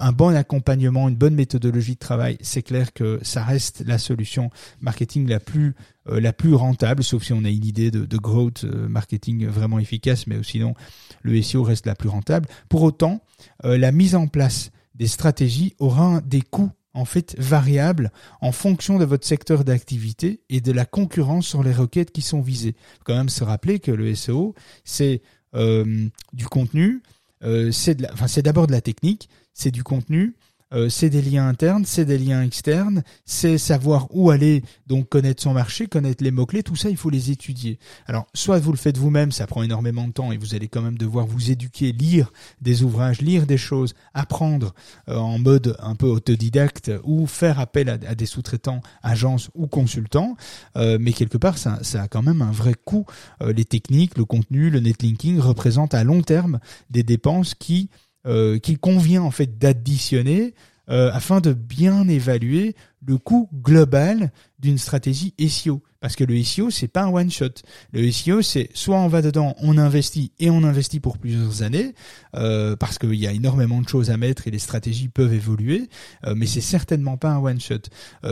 un 0.00 0.12
bon 0.12 0.34
accompagnement, 0.34 1.08
une 1.08 1.16
bonne 1.16 1.34
méthodologie 1.34 1.94
de 1.94 1.98
travail, 1.98 2.36
c'est 2.42 2.62
clair 2.62 2.92
que 2.92 3.18
ça 3.22 3.42
reste 3.42 3.82
la 3.86 3.98
solution 3.98 4.50
marketing 4.80 5.26
la 5.28 5.40
plus 5.40 5.74
euh, 6.08 6.56
rentable, 6.56 7.02
sauf 7.02 7.24
si 7.24 7.32
on 7.32 7.44
a 7.44 7.48
une 7.48 7.64
idée 7.64 7.90
de, 7.90 8.16
growth 8.16 8.64
euh, 8.64 8.88
marketing 8.88 9.46
vraiment 9.46 9.78
efficace, 9.78 10.26
mais 10.26 10.42
sinon 10.42 10.74
le 11.22 11.40
SEO 11.40 11.62
reste 11.62 11.86
la 11.86 11.94
plus 11.94 12.08
rentable. 12.08 12.48
Pour 12.68 12.82
autant, 12.82 13.22
la 13.64 13.92
mise 13.92 14.14
en 14.14 14.26
place 14.26 14.70
des 14.94 15.06
stratégies 15.06 15.74
aura 15.78 16.20
des 16.20 16.42
coûts 16.42 16.70
en 16.94 17.04
fait 17.04 17.34
variables 17.38 18.12
en 18.40 18.52
fonction 18.52 18.98
de 18.98 19.04
votre 19.04 19.26
secteur 19.26 19.64
d'activité 19.64 20.42
et 20.50 20.60
de 20.60 20.72
la 20.72 20.84
concurrence 20.84 21.46
sur 21.46 21.62
les 21.62 21.72
requêtes 21.72 22.12
qui 22.12 22.22
sont 22.22 22.40
visées. 22.40 22.76
Faut 22.98 23.04
quand 23.04 23.16
même 23.16 23.28
se 23.28 23.44
rappeler 23.44 23.80
que 23.80 23.92
le 23.92 24.14
SEO, 24.14 24.54
c'est 24.84 25.22
du 25.54 26.46
contenu, 26.48 27.02
euh, 27.44 27.70
c'est 27.72 28.42
d'abord 28.42 28.66
de 28.66 28.72
la 28.72 28.80
technique, 28.80 29.28
c'est 29.54 29.70
du 29.70 29.82
contenu, 29.82 30.34
euh, 30.74 30.88
c'est 30.88 31.10
des 31.10 31.22
liens 31.22 31.48
internes, 31.48 31.84
c'est 31.84 32.04
des 32.04 32.18
liens 32.18 32.42
externes, 32.42 33.02
c'est 33.24 33.58
savoir 33.58 34.08
où 34.10 34.30
aller, 34.30 34.62
donc 34.86 35.08
connaître 35.08 35.42
son 35.42 35.52
marché, 35.52 35.86
connaître 35.86 36.24
les 36.24 36.30
mots-clés, 36.30 36.62
tout 36.62 36.76
ça, 36.76 36.88
il 36.88 36.96
faut 36.96 37.10
les 37.10 37.30
étudier. 37.30 37.78
Alors, 38.06 38.26
soit 38.34 38.58
vous 38.58 38.72
le 38.72 38.78
faites 38.78 38.96
vous-même, 38.96 39.32
ça 39.32 39.46
prend 39.46 39.62
énormément 39.62 40.06
de 40.06 40.12
temps 40.12 40.32
et 40.32 40.36
vous 40.36 40.54
allez 40.54 40.68
quand 40.68 40.82
même 40.82 40.96
devoir 40.96 41.26
vous 41.26 41.50
éduquer, 41.50 41.92
lire 41.92 42.32
des 42.60 42.82
ouvrages, 42.82 43.20
lire 43.20 43.46
des 43.46 43.58
choses, 43.58 43.94
apprendre 44.14 44.74
euh, 45.08 45.16
en 45.16 45.38
mode 45.38 45.76
un 45.80 45.94
peu 45.94 46.06
autodidacte 46.06 46.90
ou 47.04 47.26
faire 47.26 47.60
appel 47.60 47.88
à, 47.88 48.14
des 48.14 48.26
sous-traitants, 48.26 48.80
agences 49.02 49.50
ou 49.54 49.66
consultants, 49.66 50.36
euh, 50.76 50.98
mais 51.00 51.12
quelque 51.12 51.38
part, 51.38 51.58
ça, 51.58 51.78
ça, 51.82 52.02
a 52.02 52.08
quand 52.08 52.22
même 52.22 52.42
un 52.42 52.52
vrai 52.52 52.74
coût. 52.74 53.04
les 53.40 53.64
techniques, 53.64 54.16
le 54.16 54.24
contenu, 54.24 54.70
le 54.70 54.80
netlinking 54.80 55.38
représentent 55.38 55.94
à 55.94 56.04
long 56.04 56.22
terme 56.22 56.60
des 56.90 57.02
dépenses 57.02 57.54
qui 57.54 57.90
euh, 58.26 58.58
qu'il 58.58 58.78
convient 58.78 59.22
en 59.22 59.30
fait 59.30 59.58
d'additionner 59.58 60.54
euh, 60.90 61.10
afin 61.12 61.40
de 61.40 61.52
bien 61.52 62.06
évaluer 62.08 62.74
le 63.04 63.18
coût 63.18 63.48
global 63.52 64.32
d'une 64.58 64.78
stratégie 64.78 65.34
SEO. 65.48 65.82
Parce 66.00 66.16
que 66.16 66.24
le 66.24 66.40
SEO, 66.42 66.70
c'est 66.70 66.88
pas 66.88 67.02
un 67.02 67.08
one 67.08 67.30
shot. 67.30 67.62
Le 67.92 68.10
SEO, 68.10 68.42
c'est 68.42 68.68
soit 68.74 68.98
on 68.98 69.08
va 69.08 69.22
dedans, 69.22 69.54
on 69.58 69.78
investit 69.78 70.32
et 70.38 70.50
on 70.50 70.64
investit 70.64 71.00
pour 71.00 71.18
plusieurs 71.18 71.62
années, 71.62 71.94
euh, 72.34 72.76
parce 72.76 72.98
qu'il 72.98 73.14
y 73.14 73.26
a 73.26 73.32
énormément 73.32 73.80
de 73.80 73.88
choses 73.88 74.10
à 74.10 74.16
mettre 74.16 74.46
et 74.46 74.50
les 74.50 74.58
stratégies 74.58 75.08
peuvent 75.08 75.34
évoluer, 75.34 75.88
mais 76.36 76.46
c'est 76.46 76.60
certainement 76.60 77.16
pas 77.16 77.30
un 77.30 77.38
one 77.38 77.60
shot. 77.60 77.88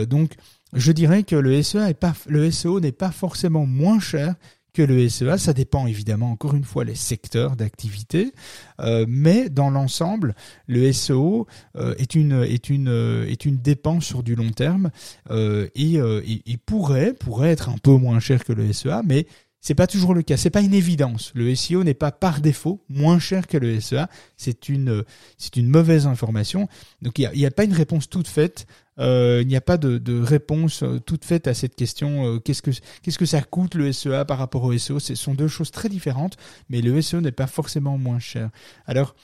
donc, 0.08 0.34
je 0.72 0.92
dirais 0.92 1.24
que 1.24 1.34
le 1.34 1.62
SEO 1.62 1.80
est 1.80 1.94
pas, 1.94 2.14
le 2.28 2.48
SEO 2.50 2.78
n'est 2.78 2.92
pas 2.92 3.10
forcément 3.10 3.66
moins 3.66 3.98
cher 3.98 4.34
que 4.72 4.82
le 4.82 5.08
SEA. 5.08 5.38
Ça 5.38 5.52
dépend 5.52 5.86
évidemment 5.86 6.30
encore 6.30 6.54
une 6.54 6.64
fois 6.64 6.84
les 6.84 6.94
secteurs 6.94 7.56
d'activité, 7.56 8.32
euh, 8.80 9.04
mais 9.08 9.48
dans 9.48 9.70
l'ensemble, 9.70 10.34
le 10.66 10.92
SEO 10.92 11.46
euh, 11.76 11.94
est 11.98 12.14
une 12.14 12.42
est 12.42 12.70
une 12.70 12.88
euh, 12.88 13.26
est 13.28 13.44
une 13.44 13.58
dépense 13.58 14.04
sur 14.04 14.22
du 14.22 14.34
long 14.34 14.50
terme 14.50 14.90
et, 15.30 15.94
et, 15.94 16.56
pourrait 16.64 17.12
pourrait 17.12 17.50
être 17.50 17.68
un 17.68 17.78
peu 17.78 17.92
moins 17.92 18.20
cher 18.20 18.44
que 18.44 18.52
le 18.52 18.72
SEA, 18.72 19.02
mais 19.04 19.26
c'est 19.60 19.74
pas 19.74 19.86
toujours 19.86 20.14
le 20.14 20.22
cas. 20.22 20.36
C'est 20.36 20.50
pas 20.50 20.62
une 20.62 20.74
évidence. 20.74 21.32
Le 21.34 21.54
SEO 21.54 21.84
n'est 21.84 21.94
pas 21.94 22.12
par 22.12 22.40
défaut 22.40 22.82
moins 22.88 23.18
cher 23.18 23.46
que 23.46 23.58
le 23.58 23.78
SEA. 23.80 24.08
C'est 24.36 24.68
une, 24.68 25.04
c'est 25.36 25.56
une 25.56 25.68
mauvaise 25.68 26.06
information. 26.06 26.68
Donc 27.02 27.18
il 27.18 27.30
n'y 27.34 27.44
a, 27.44 27.48
a, 27.48 27.50
pas 27.50 27.64
une 27.64 27.74
réponse 27.74 28.08
toute 28.08 28.28
faite. 28.28 28.66
Euh, 28.98 29.40
il 29.42 29.48
n'y 29.48 29.56
a 29.56 29.60
pas 29.60 29.76
de, 29.76 29.98
de, 29.98 30.20
réponse 30.20 30.82
euh, 30.82 30.98
toute 30.98 31.24
faite 31.24 31.46
à 31.46 31.54
cette 31.54 31.74
question. 31.74 32.26
Euh, 32.26 32.38
qu'est-ce 32.38 32.62
que, 32.62 32.70
qu'est-ce 33.02 33.18
que 33.18 33.26
ça 33.26 33.42
coûte 33.42 33.74
le 33.74 33.92
SEA 33.92 34.24
par 34.26 34.38
rapport 34.38 34.64
au 34.64 34.76
SEO 34.76 34.98
Ce 34.98 35.14
sont 35.14 35.34
deux 35.34 35.48
choses 35.48 35.70
très 35.70 35.88
différentes, 35.88 36.36
mais 36.68 36.80
le 36.80 37.00
SEO 37.00 37.20
n'est 37.20 37.32
pas 37.32 37.46
forcément 37.46 37.98
moins 37.98 38.18
cher. 38.18 38.50
Alors, 38.86 39.14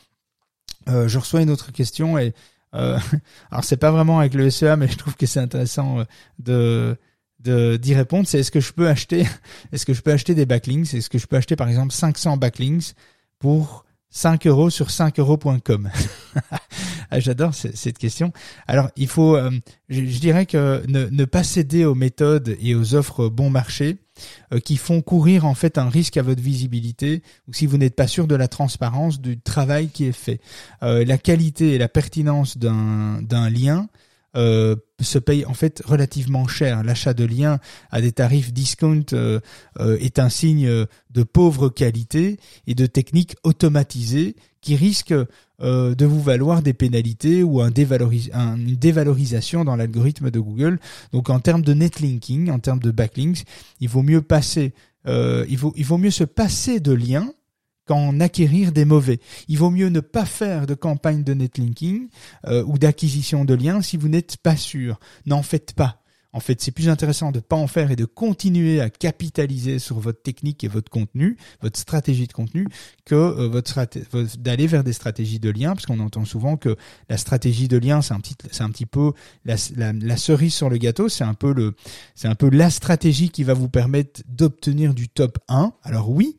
euh, 0.88 1.08
je 1.08 1.18
reçois 1.18 1.42
une 1.42 1.50
autre 1.50 1.72
question 1.72 2.16
et 2.18 2.32
euh, 2.74 2.98
alors 3.50 3.64
c'est 3.64 3.76
pas 3.76 3.90
vraiment 3.90 4.20
avec 4.20 4.34
le 4.34 4.50
SEA, 4.50 4.76
mais 4.76 4.88
je 4.88 4.96
trouve 4.96 5.16
que 5.16 5.26
c'est 5.26 5.40
intéressant 5.40 6.04
de 6.38 6.96
d'y 7.40 7.94
répondre, 7.94 8.26
c'est 8.26 8.40
est-ce 8.40 8.50
que 8.50 8.60
je 8.60 8.72
peux 8.72 8.88
acheter, 8.88 9.26
est-ce 9.72 9.86
que 9.86 9.94
je 9.94 10.02
peux 10.02 10.12
acheter 10.12 10.34
des 10.34 10.46
backlinks, 10.46 10.94
est-ce 10.94 11.10
que 11.10 11.18
je 11.18 11.26
peux 11.26 11.36
acheter 11.36 11.56
par 11.56 11.68
exemple 11.68 11.92
500 11.92 12.36
backlinks 12.36 12.94
pour 13.38 13.86
5 14.16 14.46
euros 14.46 14.70
sur 14.70 14.90
5 14.90 15.18
euros.com. 15.18 15.90
ah, 17.10 17.20
J'adore 17.20 17.52
cette 17.54 17.98
question. 17.98 18.32
Alors, 18.66 18.88
il 18.96 19.08
faut, 19.08 19.36
euh, 19.36 19.50
je, 19.88 20.00
dirais 20.00 20.46
que 20.46 20.82
ne, 20.88 21.06
ne, 21.06 21.24
pas 21.26 21.42
céder 21.42 21.84
aux 21.84 21.94
méthodes 21.94 22.56
et 22.60 22.74
aux 22.74 22.94
offres 22.94 23.28
bon 23.28 23.50
marché 23.50 23.98
euh, 24.54 24.60
qui 24.60 24.78
font 24.78 25.02
courir 25.02 25.44
en 25.44 25.54
fait 25.54 25.76
un 25.76 25.90
risque 25.90 26.16
à 26.16 26.22
votre 26.22 26.42
visibilité 26.42 27.22
ou 27.46 27.52
si 27.52 27.66
vous 27.66 27.76
n'êtes 27.76 27.94
pas 27.94 28.06
sûr 28.06 28.26
de 28.26 28.34
la 28.34 28.48
transparence 28.48 29.20
du 29.20 29.38
travail 29.38 29.88
qui 29.88 30.06
est 30.06 30.12
fait. 30.12 30.40
Euh, 30.82 31.04
la 31.04 31.18
qualité 31.18 31.74
et 31.74 31.78
la 31.78 31.88
pertinence 31.88 32.56
d'un 32.56 33.50
lien 33.50 33.88
euh, 34.36 34.76
se 35.00 35.18
paye 35.18 35.44
en 35.44 35.54
fait 35.54 35.82
relativement 35.84 36.46
cher. 36.46 36.82
L'achat 36.82 37.14
de 37.14 37.24
liens 37.24 37.58
à 37.90 38.00
des 38.00 38.12
tarifs 38.12 38.52
discount 38.52 39.04
euh, 39.12 39.40
euh, 39.78 39.96
est 39.98 40.18
un 40.18 40.28
signe 40.28 40.68
de 40.68 41.22
pauvre 41.22 41.68
qualité 41.68 42.38
et 42.66 42.74
de 42.74 42.86
techniques 42.86 43.36
automatisées 43.44 44.36
qui 44.60 44.74
risquent 44.74 45.14
de 45.58 46.04
vous 46.04 46.20
valoir 46.20 46.60
des 46.60 46.74
pénalités 46.74 47.42
ou 47.42 47.60
un 47.62 47.70
une 47.70 48.76
dévalorisation 48.76 49.64
dans 49.64 49.76
l'algorithme 49.76 50.30
de 50.30 50.40
Google. 50.40 50.80
Donc 51.12 51.30
en 51.30 51.40
termes 51.40 51.62
de 51.62 51.72
netlinking, 51.72 52.50
en 52.50 52.58
termes 52.58 52.80
de 52.80 52.90
backlinks, 52.90 53.44
il 53.80 53.88
vaut 53.88 54.02
mieux 54.02 54.22
passer, 54.22 54.74
il 55.06 55.56
vaut 55.58 55.98
mieux 55.98 56.10
se 56.10 56.24
passer 56.24 56.80
de 56.80 56.92
liens 56.92 57.30
qu'en 57.86 58.20
acquérir 58.20 58.72
des 58.72 58.84
mauvais. 58.84 59.20
Il 59.48 59.58
vaut 59.58 59.70
mieux 59.70 59.88
ne 59.88 60.00
pas 60.00 60.24
faire 60.24 60.66
de 60.66 60.74
campagne 60.74 61.24
de 61.24 61.34
netlinking 61.34 62.08
euh, 62.46 62.64
ou 62.66 62.78
d'acquisition 62.78 63.44
de 63.44 63.54
liens 63.54 63.82
si 63.82 63.96
vous 63.96 64.08
n'êtes 64.08 64.36
pas 64.38 64.56
sûr. 64.56 64.98
N'en 65.24 65.42
faites 65.42 65.72
pas. 65.72 66.02
En 66.36 66.40
fait, 66.40 66.60
c'est 66.60 66.70
plus 66.70 66.90
intéressant 66.90 67.32
de 67.32 67.40
pas 67.40 67.56
en 67.56 67.66
faire 67.66 67.90
et 67.90 67.96
de 67.96 68.04
continuer 68.04 68.82
à 68.82 68.90
capitaliser 68.90 69.78
sur 69.78 69.98
votre 69.98 70.20
technique 70.20 70.64
et 70.64 70.68
votre 70.68 70.90
contenu, 70.90 71.38
votre 71.62 71.78
stratégie 71.78 72.26
de 72.26 72.32
contenu, 72.34 72.68
que 73.06 73.14
euh, 73.14 73.48
votre 73.48 73.86
d'aller 74.36 74.66
vers 74.66 74.84
des 74.84 74.92
stratégies 74.92 75.40
de 75.40 75.48
liens, 75.48 75.72
parce 75.72 75.86
qu'on 75.86 75.98
entend 75.98 76.26
souvent 76.26 76.58
que 76.58 76.76
la 77.08 77.16
stratégie 77.16 77.68
de 77.68 77.78
lien, 77.78 78.02
c'est 78.02 78.12
un 78.12 78.20
petit, 78.20 78.36
c'est 78.50 78.62
un 78.62 78.68
petit 78.68 78.84
peu 78.84 79.12
la, 79.46 79.56
la, 79.76 79.94
la, 79.94 80.16
cerise 80.18 80.52
sur 80.52 80.68
le 80.68 80.76
gâteau, 80.76 81.08
c'est 81.08 81.24
un 81.24 81.32
peu 81.32 81.54
le, 81.54 81.74
c'est 82.14 82.28
un 82.28 82.34
peu 82.34 82.50
la 82.50 82.68
stratégie 82.68 83.30
qui 83.30 83.42
va 83.42 83.54
vous 83.54 83.70
permettre 83.70 84.20
d'obtenir 84.28 84.92
du 84.92 85.08
top 85.08 85.38
1. 85.48 85.72
Alors 85.84 86.10
oui, 86.10 86.36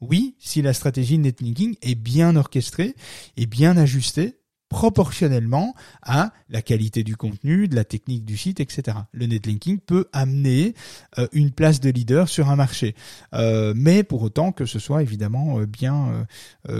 oui, 0.00 0.36
si 0.38 0.62
la 0.62 0.72
stratégie 0.72 1.18
netlinking 1.18 1.76
est 1.82 1.94
bien 1.94 2.36
orchestrée 2.36 2.94
et 3.36 3.46
bien 3.46 3.76
ajustée 3.76 4.36
proportionnellement 4.68 5.74
à 6.02 6.32
la 6.48 6.62
qualité 6.62 7.04
du 7.04 7.16
contenu, 7.16 7.68
de 7.68 7.76
la 7.76 7.84
technique 7.84 8.24
du 8.24 8.36
site, 8.36 8.60
etc. 8.60 8.98
Le 9.12 9.26
netlinking 9.26 9.78
peut 9.78 10.06
amener 10.12 10.74
euh, 11.18 11.26
une 11.32 11.52
place 11.52 11.80
de 11.80 11.90
leader 11.90 12.28
sur 12.28 12.50
un 12.50 12.56
marché, 12.56 12.94
euh, 13.34 13.72
mais 13.76 14.02
pour 14.02 14.22
autant 14.22 14.52
que 14.52 14.66
ce 14.66 14.78
soit 14.78 15.02
évidemment 15.02 15.60
euh, 15.60 15.66
bien 15.66 16.26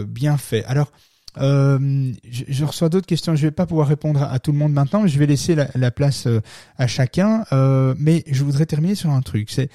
bien 0.07 0.37
fait. 0.37 0.63
Alors 0.65 0.91
je, 1.39 2.65
reçois 2.65 2.89
d'autres 2.89 3.05
questions. 3.05 3.35
Je 3.35 3.43
vais 3.43 3.51
pas 3.51 3.67
pouvoir 3.67 3.87
répondre 3.87 4.23
à, 4.23 4.39
tout 4.39 4.51
le 4.51 4.57
monde 4.57 4.73
maintenant. 4.73 5.05
Je 5.05 5.19
vais 5.19 5.27
laisser 5.27 5.53
la, 5.53 5.69
la 5.75 5.91
place 5.91 6.27
à 6.77 6.87
chacun. 6.87 7.45
mais 7.97 8.23
je 8.27 8.43
voudrais 8.43 8.65
terminer 8.65 8.95
sur 8.95 9.11
un 9.11 9.21
truc. 9.21 9.51
C'est 9.51 9.69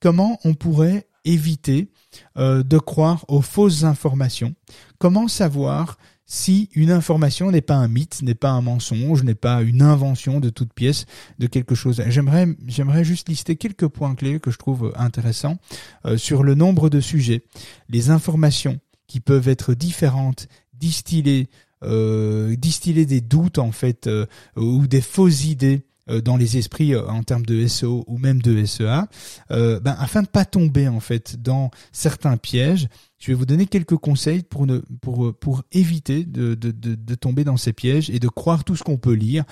comment 0.00 0.38
on 0.44 0.54
pourrait 0.54 1.06
éviter 1.26 1.90
euh, 2.38 2.62
de 2.62 2.78
croire 2.78 3.24
aux 3.28 3.42
fausses 3.42 3.84
informations 3.84 4.54
Comment 4.98 5.28
savoir 5.28 5.98
si 6.24 6.70
une 6.74 6.90
information 6.90 7.50
n'est 7.50 7.60
pas 7.60 7.76
un 7.76 7.86
mythe, 7.86 8.22
n'est 8.22 8.34
pas 8.34 8.50
un 8.50 8.62
mensonge, 8.62 9.22
n'est 9.22 9.34
pas 9.34 9.62
une 9.62 9.82
invention 9.82 10.40
de 10.40 10.48
toute 10.48 10.72
pièce 10.72 11.06
de 11.38 11.46
quelque 11.46 11.74
chose? 11.74 12.02
J'aimerais, 12.08 12.48
j'aimerais 12.66 13.04
juste 13.04 13.28
lister 13.28 13.56
quelques 13.56 13.88
points 13.88 14.14
clés 14.14 14.40
que 14.40 14.50
je 14.50 14.58
trouve 14.58 14.92
intéressants 14.96 15.58
euh, 16.04 16.16
sur 16.16 16.42
le 16.42 16.54
nombre 16.54 16.88
de 16.88 17.00
sujets, 17.00 17.44
les 17.88 18.10
informations 18.10 18.80
qui 19.06 19.20
peuvent 19.20 19.48
être 19.48 19.74
différentes, 19.74 20.48
distillées, 20.72 21.48
euh, 21.84 22.56
distiller 22.56 23.06
des 23.06 23.20
doutes 23.20 23.58
en 23.58 23.70
fait 23.70 24.06
euh, 24.06 24.26
ou 24.56 24.86
des 24.86 25.02
fausses 25.02 25.44
idées 25.44 25.85
dans 26.22 26.36
les 26.36 26.56
esprits 26.56 26.94
euh, 26.94 27.06
en 27.08 27.22
termes 27.22 27.44
de 27.44 27.66
SEO 27.66 28.04
ou 28.06 28.18
même 28.18 28.40
de 28.40 28.64
SEA, 28.64 29.08
euh, 29.50 29.80
ben, 29.80 29.96
afin 29.98 30.22
de 30.22 30.28
pas 30.28 30.44
tomber 30.44 30.88
en 30.88 31.00
fait 31.00 31.42
dans 31.42 31.70
certains 31.92 32.36
pièges. 32.36 32.88
Je 33.18 33.28
vais 33.28 33.34
vous 33.34 33.46
donner 33.46 33.64
quelques 33.64 33.96
conseils 33.96 34.42
pour 34.42 34.66
ne 34.66 34.80
pour 35.00 35.34
pour 35.38 35.62
éviter 35.72 36.24
de, 36.24 36.54
de, 36.54 36.70
de, 36.70 36.94
de 36.94 37.14
tomber 37.14 37.44
dans 37.44 37.56
ces 37.56 37.72
pièges 37.72 38.10
et 38.10 38.18
de 38.18 38.28
croire 38.28 38.62
tout 38.62 38.76
ce 38.76 38.82
qu'on 38.82 38.98
peut 38.98 39.14
lire 39.14 39.44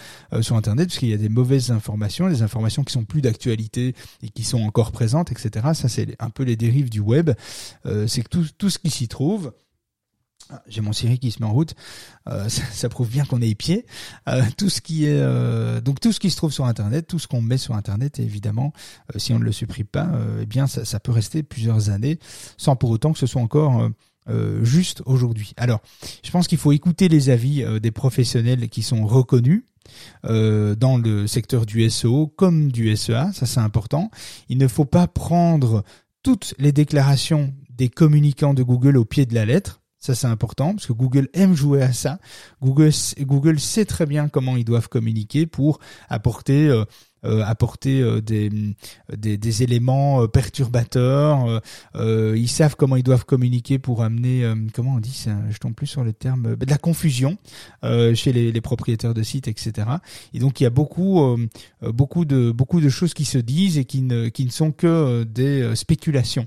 sur 0.43 0.55
internet 0.55 0.89
parce 0.89 0.99
qu'il 0.99 1.09
y 1.09 1.15
a 1.15 1.17
des 1.17 1.31
mauvaises 1.31 1.71
informations, 1.71 2.29
des 2.29 2.43
informations 2.43 2.85
qui 2.85 2.93
sont 2.93 3.05
plus 3.05 3.23
d'actualité 3.23 3.95
et 4.23 4.29
qui 4.29 4.45
sont 4.45 4.61
encore 4.61 4.93
présentes, 4.93 5.33
etc. 5.33 5.69
Ça 5.73 5.89
c'est 5.89 6.15
un 6.19 6.29
peu 6.29 6.43
les 6.43 6.57
dérives 6.57 6.91
du 6.91 7.01
web. 7.01 7.31
c'est 8.07 8.23
que 8.23 8.29
tout 8.29 8.47
tout 8.59 8.69
ce 8.69 8.79
qui 8.79 8.91
s'y 8.91 9.09
trouve 9.09 9.51
j'ai 10.69 10.81
mon 10.81 10.93
Siri 10.93 11.19
qui 11.19 11.31
se 11.31 11.41
met 11.41 11.47
en 11.47 11.53
route. 11.53 11.75
Euh, 12.29 12.49
ça, 12.49 12.89
prouve 12.89 13.09
bien 13.09 13.25
qu'on 13.25 13.43
est 13.43 13.49
épié. 13.49 13.87
Euh, 14.29 14.43
tout 14.57 14.69
ce 14.69 14.81
qui 14.81 15.07
est 15.07 15.19
euh, 15.19 15.81
donc 15.81 16.01
tout 16.01 16.13
ce 16.13 16.21
qui 16.21 16.31
se 16.31 16.37
trouve 16.37 16.53
sur 16.53 16.65
Internet, 16.65 17.07
tout 17.07 17.19
ce 17.19 17.27
qu'on 17.27 17.43
met 17.43 17.59
sur 17.59 17.75
Internet, 17.75 18.19
évidemment, 18.19 18.73
si 19.17 19.33
on 19.33 19.39
ne 19.39 19.45
le 19.45 19.53
supprime 19.53 19.87
pas, 19.87 20.09
eh 20.41 20.47
bien 20.47 20.67
ça, 20.67 20.85
ça, 20.85 21.01
peut 21.01 21.13
rester 21.13 21.43
plusieurs 21.43 21.91
années 21.91 22.19
sans 22.57 22.77
pour 22.77 22.91
autant 22.91 23.13
que 23.13 23.19
ce 23.19 23.27
soit 23.27 23.43
encore 23.43 23.91
juste 24.63 25.03
aujourd'hui. 25.05 25.53
Alors, 25.57 25.81
je 26.23 26.31
pense 26.31 26.49
qu'il 26.49 26.59
faut 26.59 26.73
écouter 26.73 27.09
les 27.09 27.29
avis 27.31 27.65
des 27.81 27.91
professionnels 27.91 28.69
qui 28.69 28.83
sont 28.83 29.07
reconnus. 29.07 29.65
dans 30.23 31.01
le 31.03 31.27
secteur 31.27 31.67
du 31.67 31.89
SEO 31.91 32.29
comme 32.29 32.73
du 32.73 32.95
SEA, 32.97 33.33
ça 33.33 33.47
c'est 33.47 33.61
important. 33.61 34.11
Il 34.49 34.59
ne 34.59 34.69
faut 34.69 34.87
pas 34.87 35.07
prendre 35.07 35.85
toutes 36.23 36.55
les 36.59 36.73
déclarations 36.73 37.53
des 37.71 37.89
communicants 37.89 38.55
de 38.55 38.63
Google 38.63 38.97
au 38.97 39.05
pied 39.05 39.27
de 39.27 39.35
la 39.35 39.45
lettre 39.45 39.81
ça, 40.05 40.15
c'est 40.15 40.27
important 40.27 40.75
parce 40.75 40.87
que 40.87 40.93
Google 40.93 41.31
aime 41.33 41.55
jouer 41.55 41.81
à 41.81 41.95
ça. 41.95 42.19
Google, 42.61 42.91
Google 43.21 43.59
sait 43.59 43.87
très 43.87 44.05
bien 44.05 44.29
comment 44.29 44.55
ils 44.55 44.65
doivent 44.65 44.91
communiquer 44.91 45.47
pour 45.47 45.79
apporter 46.11 46.69
euh, 46.69 46.85
apporter 47.25 48.01
euh, 48.01 48.21
des, 48.21 48.51
des, 49.17 49.37
des, 49.37 49.63
éléments 49.63 50.23
euh, 50.23 50.27
perturbateurs. 50.27 51.61
ils 51.95 52.49
savent 52.49 52.77
comment 52.77 52.97
ils 52.97 53.03
doivent 53.03 53.25
communiquer 53.25 53.79
pour 53.79 54.03
amener, 54.03 54.45
comment 54.73 54.95
on 54.95 55.01
dit 55.01 55.13
ça 55.13 55.37
Je 55.51 55.59
tombe 55.59 55.75
plus 55.75 55.87
sur 55.87 56.05
le 56.05 56.13
terme, 56.13 56.57
de 56.57 56.71
la 56.71 56.79
confusion 56.79 57.37
chez 57.83 58.33
les, 58.33 58.53
les, 58.53 58.61
propriétaires 58.61 59.15
de 59.15 59.23
sites, 59.23 59.49
etc. 59.49 59.89
Et 60.33 60.39
donc 60.39 60.61
il 60.61 60.65
y 60.65 60.67
a 60.67 60.71
beaucoup, 60.71 61.37
beaucoup 61.83 62.25
de 62.25 62.51
beaucoup 62.51 62.81
de 62.81 62.89
choses 62.89 63.15
qui 63.15 63.25
se 63.25 63.39
disent 63.39 63.79
et 63.79 63.85
qui 63.85 64.03
ne 64.03 64.29
qui 64.29 64.45
ne 64.45 64.51
sont 64.51 64.73
que 64.73 65.25
des 65.25 65.75
spéculations 65.75 66.47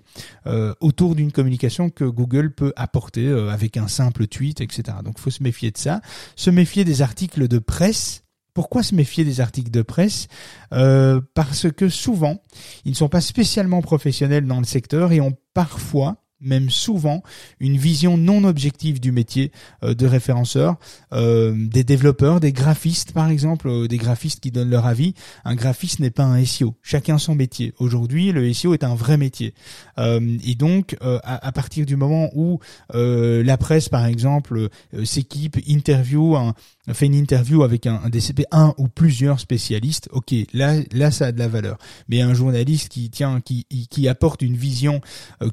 autour 0.79 1.15
d'une 1.15 1.31
communication 1.31 1.89
que 1.89 2.03
Google 2.03 2.53
peut 2.53 2.73
apporter 2.75 3.27
avec 3.27 3.77
un 3.77 3.87
simple 3.87 4.27
tweet, 4.27 4.61
etc. 4.61 4.97
Donc 5.03 5.19
faut 5.19 5.31
se 5.31 5.43
méfier 5.43 5.71
de 5.71 5.77
ça, 5.77 6.01
se 6.35 6.49
méfier 6.49 6.83
des 6.83 7.01
articles 7.01 7.47
de 7.47 7.59
presse 7.59 8.23
pourquoi 8.57 8.81
se 8.81 8.95
méfier 8.95 9.23
des 9.23 9.39
articles 9.39 9.69
de 9.69 9.83
presse? 9.83 10.27
Euh, 10.73 11.21
Parce 11.35 11.71
que 11.71 11.89
souvent, 11.89 12.41
ils 12.85 12.89
ne 12.89 12.95
sont 12.95 13.07
pas 13.07 13.21
spécialement 13.21 13.83
professionnels 13.83 14.47
dans 14.47 14.57
le 14.57 14.65
secteur 14.65 15.11
et 15.11 15.21
ont 15.21 15.37
parfois 15.53 16.23
même 16.39 16.69
souvent 16.69 17.23
une 17.59 17.77
vision 17.77 18.17
non 18.17 18.43
objective 18.43 18.99
du 18.99 19.11
métier 19.11 19.51
euh, 19.83 19.93
de 19.93 20.05
référenceur, 20.05 20.75
euh, 21.13 21.53
des 21.55 21.83
développeurs, 21.83 22.39
des 22.39 22.51
graphistes 22.51 23.11
par 23.11 23.29
exemple, 23.29 23.67
euh, 23.67 23.87
des 23.87 23.97
graphistes 23.97 24.39
qui 24.39 24.51
donnent 24.51 24.69
leur 24.69 24.85
avis. 24.85 25.13
Un 25.45 25.55
graphiste 25.55 25.99
n'est 25.99 26.11
pas 26.11 26.23
un 26.23 26.43
SEO, 26.45 26.75
chacun 26.81 27.17
son 27.17 27.35
métier. 27.35 27.73
Aujourd'hui, 27.79 28.31
le 28.31 28.51
SEO 28.53 28.73
est 28.73 28.83
un 28.83 28.95
vrai 28.95 29.17
métier. 29.17 29.53
et 29.97 30.55
donc, 30.55 30.95
à, 31.01 31.51
partir 31.51 31.85
du 31.85 31.95
moment 31.95 32.29
où 32.35 32.59
la 32.93 33.57
presse 33.57 33.89
par 33.89 34.05
exemple 34.05 34.69
s'équipe, 35.03 35.57
interview, 35.67 36.35
un, 36.35 36.53
fait 36.93 37.05
une 37.05 37.15
interview 37.15 37.63
avec 37.63 37.85
un, 37.85 38.09
DCP, 38.09 38.45
un 38.51 38.73
ou 38.77 38.87
plusieurs 38.87 39.39
spécialistes, 39.39 40.09
ok, 40.11 40.33
là, 40.53 40.75
là 40.93 41.11
ça 41.11 41.27
a 41.27 41.31
de 41.31 41.39
la 41.39 41.47
valeur. 41.47 41.77
Mais 42.07 42.21
un 42.21 42.33
journaliste 42.33 42.89
qui 42.89 43.09
tient, 43.09 43.41
qui, 43.41 43.65
qui 43.65 44.07
apporte 44.07 44.41
une 44.41 44.55
vision 44.55 45.01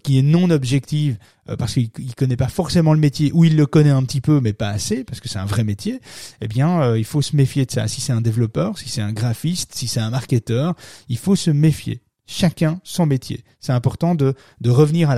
qui 0.03 0.19
est 0.19 0.23
non 0.23 0.51
objective 0.51 1.19
euh, 1.51 1.57
parce 1.57 1.75
qu'il 1.75 2.15
connaît 2.17 2.37
pas 2.37 2.49
forcément 2.49 2.95
le 2.95 3.01
métier 3.01 3.31
ou 3.35 3.45
il 3.45 3.57
le 3.57 3.67
connaît 3.67 3.91
un 3.91 4.03
petit 4.05 4.23
peu 4.23 4.41
mais 4.41 4.55
pas 4.55 4.71
assez 4.71 5.05
parce 5.05 5.21
que 5.21 5.29
c'est 5.29 5.39
un 5.39 5.45
vrai 5.45 5.63
métier, 5.63 6.01
eh 6.41 6.49
bien 6.49 6.81
euh, 6.81 6.99
il 6.99 7.05
faut 7.05 7.21
se 7.21 7.37
méfier 7.37 7.67
de 7.67 7.71
ça. 7.71 7.87
Si 7.87 8.01
c'est 8.01 8.13
un 8.13 8.23
développeur, 8.23 8.79
si 8.79 8.89
c'est 8.89 9.03
un 9.03 9.13
graphiste, 9.13 9.75
si 9.75 9.87
c'est 9.87 10.01
un 10.01 10.11
marketeur, 10.11 10.75
il 11.09 11.19
faut 11.19 11.37
se 11.37 11.51
méfier 11.51 12.01
chacun 12.27 12.81
son 12.85 13.07
métier. 13.07 13.45
C'est 13.61 13.73
important 13.73 14.15
de, 14.15 14.35
de 14.61 14.71
revenir 14.71 15.11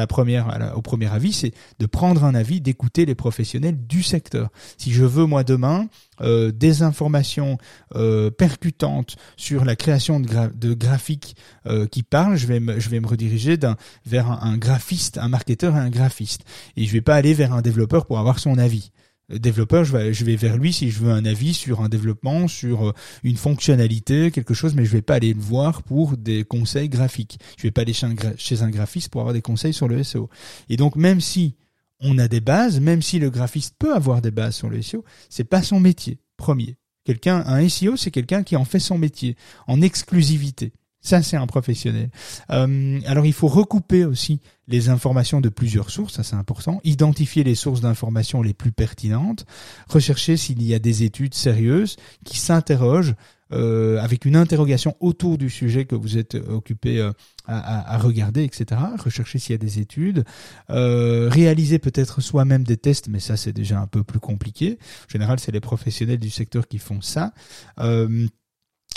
au 0.75 0.83
premier 0.83 1.13
avis, 1.13 1.33
c'est 1.33 1.53
de 1.79 1.87
prendre 1.87 2.25
un 2.25 2.35
avis, 2.35 2.61
d'écouter 2.61 3.07
les 3.07 3.15
professionnels 3.15 3.87
du 3.87 4.03
secteur. 4.03 4.51
Si 4.79 4.93
je 4.93 5.05
veux 5.05 5.27
moi 5.27 5.45
demain 5.45 5.89
euh, 6.21 6.51
des 6.53 6.83
informations 6.83 7.59
euh, 7.95 8.31
percutantes 8.31 9.17
sur 9.37 9.65
la 9.65 9.77
création 9.77 10.21
de, 10.21 10.75
graphiques 10.75 11.37
euh, 11.67 11.87
qui 11.87 12.03
parlent, 12.03 12.37
je 12.37 12.47
vais 12.47 12.61
me, 12.61 12.81
je 12.81 12.89
vais 12.89 13.01
me 13.01 13.07
rediriger 13.07 13.59
vers 14.05 14.31
un, 14.31 14.39
un, 14.43 14.57
graphiste, 14.57 15.19
un 15.19 15.29
marketeur 15.29 15.77
et 15.77 15.81
un 15.81 15.91
graphiste. 15.91 16.43
Et 16.77 16.85
je 16.85 16.93
vais 16.93 17.01
pas 17.01 17.15
aller 17.15 17.35
vers 17.35 17.53
un 17.53 17.63
développeur 17.63 18.07
pour 18.07 18.19
avoir 18.19 18.39
son 18.39 18.59
avis 18.59 18.93
développeur, 19.29 19.85
je 19.85 19.97
vais, 19.97 20.15
je 20.15 20.25
vais 20.25 20.37
vers 20.37 20.57
lui 20.57 20.73
si 20.73 20.91
je 20.91 21.01
veux 21.01 21.11
un 21.11 21.25
avis 21.25 21.55
sur 21.55 21.81
un 21.81 21.89
développement, 21.89 22.49
sur 22.49 22.89
euh, 22.89 22.93
une 23.25 23.37
fonctionnalité, 23.37 24.31
quelque 24.31 24.55
chose, 24.55 24.75
mais 24.75 24.85
je 24.85 24.93
vais 24.93 25.03
pas 25.03 25.15
aller 25.15 25.35
le 25.35 25.41
voir 25.41 25.83
pour 25.83 26.17
des 26.17 26.45
conseils 26.45 26.89
graphiques. 26.89 27.39
Je 27.57 27.65
vais 27.65 27.71
pas 27.71 27.83
aller 27.83 27.93
chez 27.93 28.07
un, 28.07 28.15
chez 28.37 28.63
un 28.63 28.71
graphiste 28.71 29.11
pour 29.11 29.21
avoir 29.21 29.35
des 29.35 29.43
conseils 29.43 29.73
sur 29.73 29.89
le 29.89 30.03
SEO. 30.03 30.31
Et 30.69 30.77
donc, 30.77 30.97
même 30.97 31.21
si 31.21 31.57
on 32.01 32.19
a 32.19 32.29
des 32.29 32.41
bases, 32.41 32.81
même 32.81 33.03
si 33.03 33.19
le 33.19 33.31
graphiste 33.31 33.75
peut 33.79 33.95
avoir 33.95 34.23
des 34.23 34.31
bases 34.31 34.57
sur 34.57 34.69
le 34.69 34.81
SEO, 34.83 35.05
c'est 35.29 35.45
pas 35.45 35.63
son 35.63 35.81
métier 35.81 36.19
premier. 36.37 36.77
Quelqu'un, 37.05 37.45
un 37.47 37.69
SEO, 37.69 37.97
c'est 37.97 38.11
quelqu'un 38.11 38.43
qui 38.43 38.57
en 38.57 38.65
fait 38.65 38.81
son 38.81 38.99
métier 38.99 39.37
en 39.67 39.81
exclusivité. 39.81 40.73
Ça, 41.07 41.23
c'est 41.23 41.37
un 41.37 41.47
professionnel. 41.47 42.11
Euh, 42.51 42.99
alors, 43.07 43.27
il 43.27 43.33
faut 43.33 43.47
recouper 43.47 44.05
aussi 44.05 44.41
les 44.67 44.89
informations 44.89 45.41
de 45.41 45.49
plusieurs 45.49 45.91
sources, 45.91 46.15
ça 46.15 46.25
c'est 46.25 46.35
important. 46.35 46.81
Identifier 46.83 47.45
les 47.45 47.55
sources 47.55 47.81
d'informations 47.81 48.43
les 48.43 48.55
plus 48.55 48.73
pertinentes. 48.73 49.47
Rechercher 49.89 50.37
s'il 50.37 50.61
y 50.65 50.75
a 50.75 50.81
des 50.81 51.05
études 51.05 51.35
sérieuses 51.35 51.95
qui 52.25 52.41
s'interrogent 52.41 53.15
euh, 53.53 54.01
avec 54.01 54.25
une 54.25 54.35
interrogation 54.35 54.97
autour 54.99 55.39
du 55.39 55.49
sujet 55.49 55.85
que 55.85 55.95
vous 55.95 56.19
êtes 56.19 56.35
occupé 56.35 56.99
euh, 56.99 57.13
à, 57.47 57.95
à, 57.95 57.99
regarder, 57.99 58.43
etc. 58.43 58.81
Rechercher 58.99 59.39
s'il 59.39 59.53
y 59.53 59.55
a 59.55 59.59
des 59.59 59.79
études. 59.79 60.25
Euh, 60.71 61.29
réaliser 61.31 61.79
peut-être 61.79 62.21
soi-même 62.21 62.65
des 62.65 62.77
tests, 62.77 63.07
mais 63.07 63.21
ça 63.21 63.37
c'est 63.37 63.53
déjà 63.53 63.79
un 63.79 63.87
peu 63.87 64.03
plus 64.03 64.19
compliqué. 64.19 64.79
En 65.05 65.13
général, 65.13 65.39
c'est 65.39 65.53
les 65.53 65.61
professionnels 65.61 66.19
du 66.19 66.31
secteur 66.31 66.67
qui 66.67 66.79
font 66.79 67.01
ça. 67.01 67.33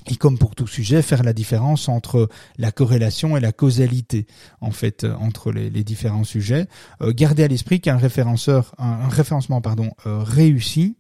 Et 0.07 0.15
comme 0.15 0.37
pour 0.37 0.55
tout 0.55 0.67
sujet, 0.67 1.01
faire 1.01 1.23
la 1.23 1.33
différence 1.33 1.89
entre 1.89 2.29
la 2.57 2.71
corrélation 2.71 3.37
et 3.37 3.39
la 3.39 3.51
causalité, 3.51 4.25
en 4.61 4.71
fait, 4.71 5.03
euh, 5.03 5.13
entre 5.15 5.51
les, 5.51 5.69
différents 5.83 6.23
sujets. 6.23 6.67
Euh, 7.01 7.13
garder 7.13 7.43
à 7.43 7.47
l'esprit 7.47 7.81
qu'un 7.81 7.97
référenceur, 7.97 8.73
un, 8.77 9.07
référencement 9.07 9.61
euh, 10.05 10.23
réussi 10.23 10.97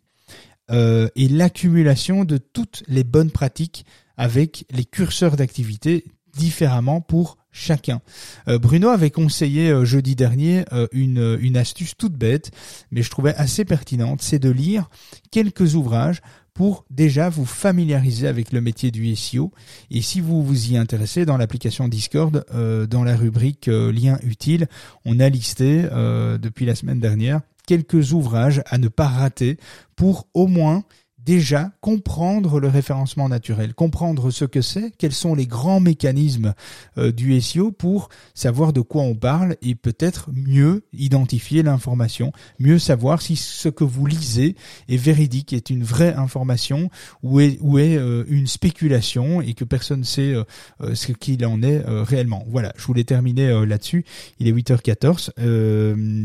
est 0.71 1.31
l'accumulation 1.31 2.25
de 2.25 2.37
toutes 2.37 2.83
les 2.87 3.03
bonnes 3.03 3.31
pratiques 3.31 3.87
avec 4.17 4.65
les 4.69 4.85
curseurs 4.85 5.35
d'activité 5.35 6.05
différemment 6.37 7.01
pour 7.01 7.37
chacun. 7.51 8.01
Bruno 8.45 8.89
avait 8.89 9.09
conseillé 9.09 9.73
jeudi 9.83 10.15
dernier 10.15 10.65
une 10.91 11.57
astuce 11.57 11.97
toute 11.97 12.13
bête, 12.13 12.51
mais 12.91 13.01
je 13.01 13.09
trouvais 13.09 13.33
assez 13.33 13.65
pertinente, 13.65 14.21
c'est 14.21 14.37
de 14.37 14.51
lire 14.51 14.91
quelques 15.31 15.73
ouvrages 15.73 16.21
pour 16.59 16.83
déjà 16.89 17.29
vous 17.29 17.45
familiariser 17.45 18.27
avec 18.27 18.51
le 18.51 18.59
métier 18.59 18.91
du 18.91 19.15
SEO. 19.15 19.53
Et 19.91 20.01
si 20.01 20.19
vous 20.19 20.43
vous 20.43 20.73
y 20.73 20.75
intéressez, 20.75 21.25
dans 21.25 21.37
l'application 21.37 21.87
Discord, 21.87 22.43
euh, 22.53 22.85
dans 22.85 23.05
la 23.05 23.15
rubrique 23.15 23.69
euh, 23.69 23.93
liens 23.93 24.19
utiles, 24.23 24.67
on 25.05 25.21
a 25.21 25.29
listé 25.29 25.85
euh, 25.89 26.37
depuis 26.37 26.65
la 26.65 26.75
semaine 26.75 26.99
dernière 26.99 27.39
quelques 27.65 28.11
ouvrages 28.11 28.61
à 28.65 28.77
ne 28.77 28.89
pas 28.89 29.07
rater 29.07 29.55
pour 29.95 30.27
au 30.33 30.47
moins 30.47 30.83
déjà 31.29 31.69
comprendre 31.79 32.59
le 32.59 32.69
référencement 32.69 33.29
naturel, 33.29 33.75
comprendre 33.75 34.31
ce 34.31 34.45
que 34.45 34.63
c'est, 34.63 34.89
quels 34.97 35.13
sont 35.13 35.35
les 35.35 35.45
grands 35.45 35.79
mécanismes 35.79 36.55
euh, 36.97 37.11
du 37.11 37.39
SEO 37.39 37.71
pour 37.71 38.09
savoir 38.33 38.73
de 38.73 38.81
quoi 38.81 39.03
on 39.03 39.13
parle 39.13 39.55
et 39.61 39.75
peut-être 39.75 40.31
mieux 40.33 40.81
identifier 40.91 41.61
l'information, 41.61 42.31
mieux 42.57 42.79
savoir 42.79 43.21
si 43.21 43.35
ce 43.35 43.69
que 43.69 43.83
vous 43.83 44.07
lisez 44.07 44.55
est 44.87 44.97
véridique, 44.97 45.53
est 45.53 45.69
une 45.69 45.83
vraie 45.83 46.15
information 46.15 46.89
ou 47.21 47.39
est, 47.39 47.59
euh, 47.63 48.23
une 48.27 48.47
spéculation 48.47 49.39
et 49.39 49.53
que 49.53 49.65
personne 49.65 49.99
ne 49.99 50.05
sait 50.05 50.33
euh, 50.33 50.95
ce 50.95 51.11
qu'il 51.11 51.45
en 51.45 51.61
est 51.61 51.83
réellement. 51.85 52.43
Voilà, 52.49 52.73
je 52.75 52.85
voulais 52.85 53.03
terminer 53.03 53.67
là-dessus. 53.67 54.03
Il 54.39 54.47
est 54.47 54.51
8h14, 54.51 55.29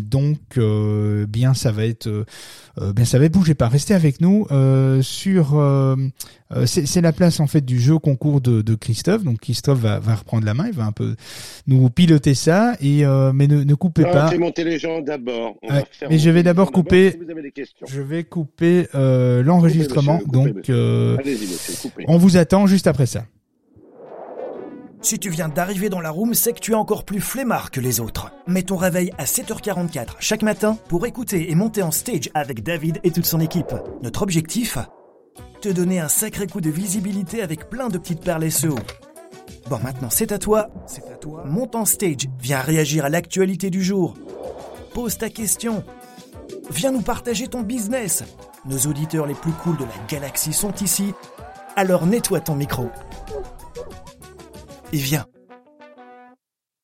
donc 0.08 0.58
bien 1.28 1.52
ça 1.52 1.72
va 1.72 1.84
être, 1.84 2.24
bien 2.94 3.04
ça 3.04 3.18
va 3.18 3.28
bouger 3.28 3.54
pas. 3.54 3.68
Restez 3.68 3.92
avec 3.92 4.22
nous 4.22 4.46
sur 5.02 5.59
euh, 6.54 6.66
c'est 6.66 7.00
la 7.00 7.12
place 7.12 7.40
en 7.40 7.46
fait 7.46 7.62
du 7.62 7.80
jeu 7.80 7.98
concours 7.98 8.40
de, 8.40 8.62
de 8.62 8.74
Christophe. 8.74 9.24
Donc 9.24 9.40
Christophe 9.40 9.78
va, 9.78 9.98
va, 9.98 10.14
reprendre 10.14 10.44
la 10.44 10.54
main, 10.54 10.66
il 10.66 10.74
va 10.74 10.85
un 10.85 10.92
peu 10.92 11.16
nous 11.66 11.88
piloter 11.90 12.35
ça. 12.35 12.76
Et 12.80 13.04
euh, 13.04 13.33
mais 13.33 13.46
ne, 13.46 13.64
ne 13.64 13.74
coupez 13.74 14.02
pas. 14.02 14.28
Fais 14.28 14.38
monter 14.38 14.64
les 14.64 14.78
gens 14.78 15.00
d'abord. 15.00 15.57
mais 16.09 16.18
je 16.18 16.30
vais 16.30 16.42
d'abord 16.42 16.70
couper. 16.72 17.18
je 17.87 18.00
vais 18.00 18.24
couper 18.24 18.88
euh, 18.94 19.42
l'enregistrement. 19.42 20.20
Donc 20.26 20.68
euh, 20.70 21.16
on 22.07 22.18
vous 22.18 22.37
attend 22.37 22.66
juste 22.66 22.87
après 22.87 23.07
ça. 23.07 23.24
Si 25.04 25.18
tu 25.18 25.28
viens 25.28 25.50
d'arriver 25.50 25.90
dans 25.90 26.00
la 26.00 26.10
room, 26.10 26.32
c'est 26.32 26.54
que 26.54 26.60
tu 26.60 26.72
es 26.72 26.74
encore 26.74 27.04
plus 27.04 27.20
flemmard 27.20 27.70
que 27.70 27.78
les 27.78 28.00
autres. 28.00 28.32
Mets 28.46 28.62
ton 28.62 28.76
réveil 28.76 29.12
à 29.18 29.24
7h44 29.24 30.14
chaque 30.18 30.40
matin 30.40 30.78
pour 30.88 31.04
écouter 31.04 31.50
et 31.50 31.54
monter 31.54 31.82
en 31.82 31.90
stage 31.90 32.30
avec 32.32 32.62
David 32.62 33.00
et 33.04 33.10
toute 33.10 33.26
son 33.26 33.38
équipe. 33.38 33.74
Notre 34.02 34.22
objectif 34.22 34.78
te 35.60 35.68
donner 35.68 36.00
un 36.00 36.08
sacré 36.08 36.46
coup 36.46 36.62
de 36.62 36.70
visibilité 36.70 37.42
avec 37.42 37.68
plein 37.68 37.88
de 37.88 37.98
petites 37.98 38.22
perles 38.22 38.50
SEO. 38.50 38.76
Bon, 39.68 39.78
maintenant, 39.82 40.08
c'est 40.08 40.32
à 40.32 40.38
toi. 40.38 40.70
C'est 40.86 41.06
à 41.12 41.16
toi. 41.16 41.44
Monte 41.44 41.74
en 41.74 41.84
stage. 41.84 42.26
Viens 42.40 42.62
réagir 42.62 43.04
à 43.04 43.10
l'actualité 43.10 43.68
du 43.68 43.84
jour. 43.84 44.14
Pose 44.94 45.18
ta 45.18 45.28
question. 45.28 45.84
Viens 46.70 46.92
nous 46.92 47.02
partager 47.02 47.46
ton 47.48 47.60
business. 47.60 48.24
Nos 48.64 48.78
auditeurs 48.86 49.26
les 49.26 49.34
plus 49.34 49.52
cools 49.52 49.76
de 49.76 49.84
la 49.84 50.06
galaxie 50.08 50.54
sont 50.54 50.72
ici. 50.76 51.12
Alors 51.76 52.06
nettoie 52.06 52.40
ton 52.40 52.54
micro. 52.54 52.88
Et 54.94 54.96
viens. 54.96 55.26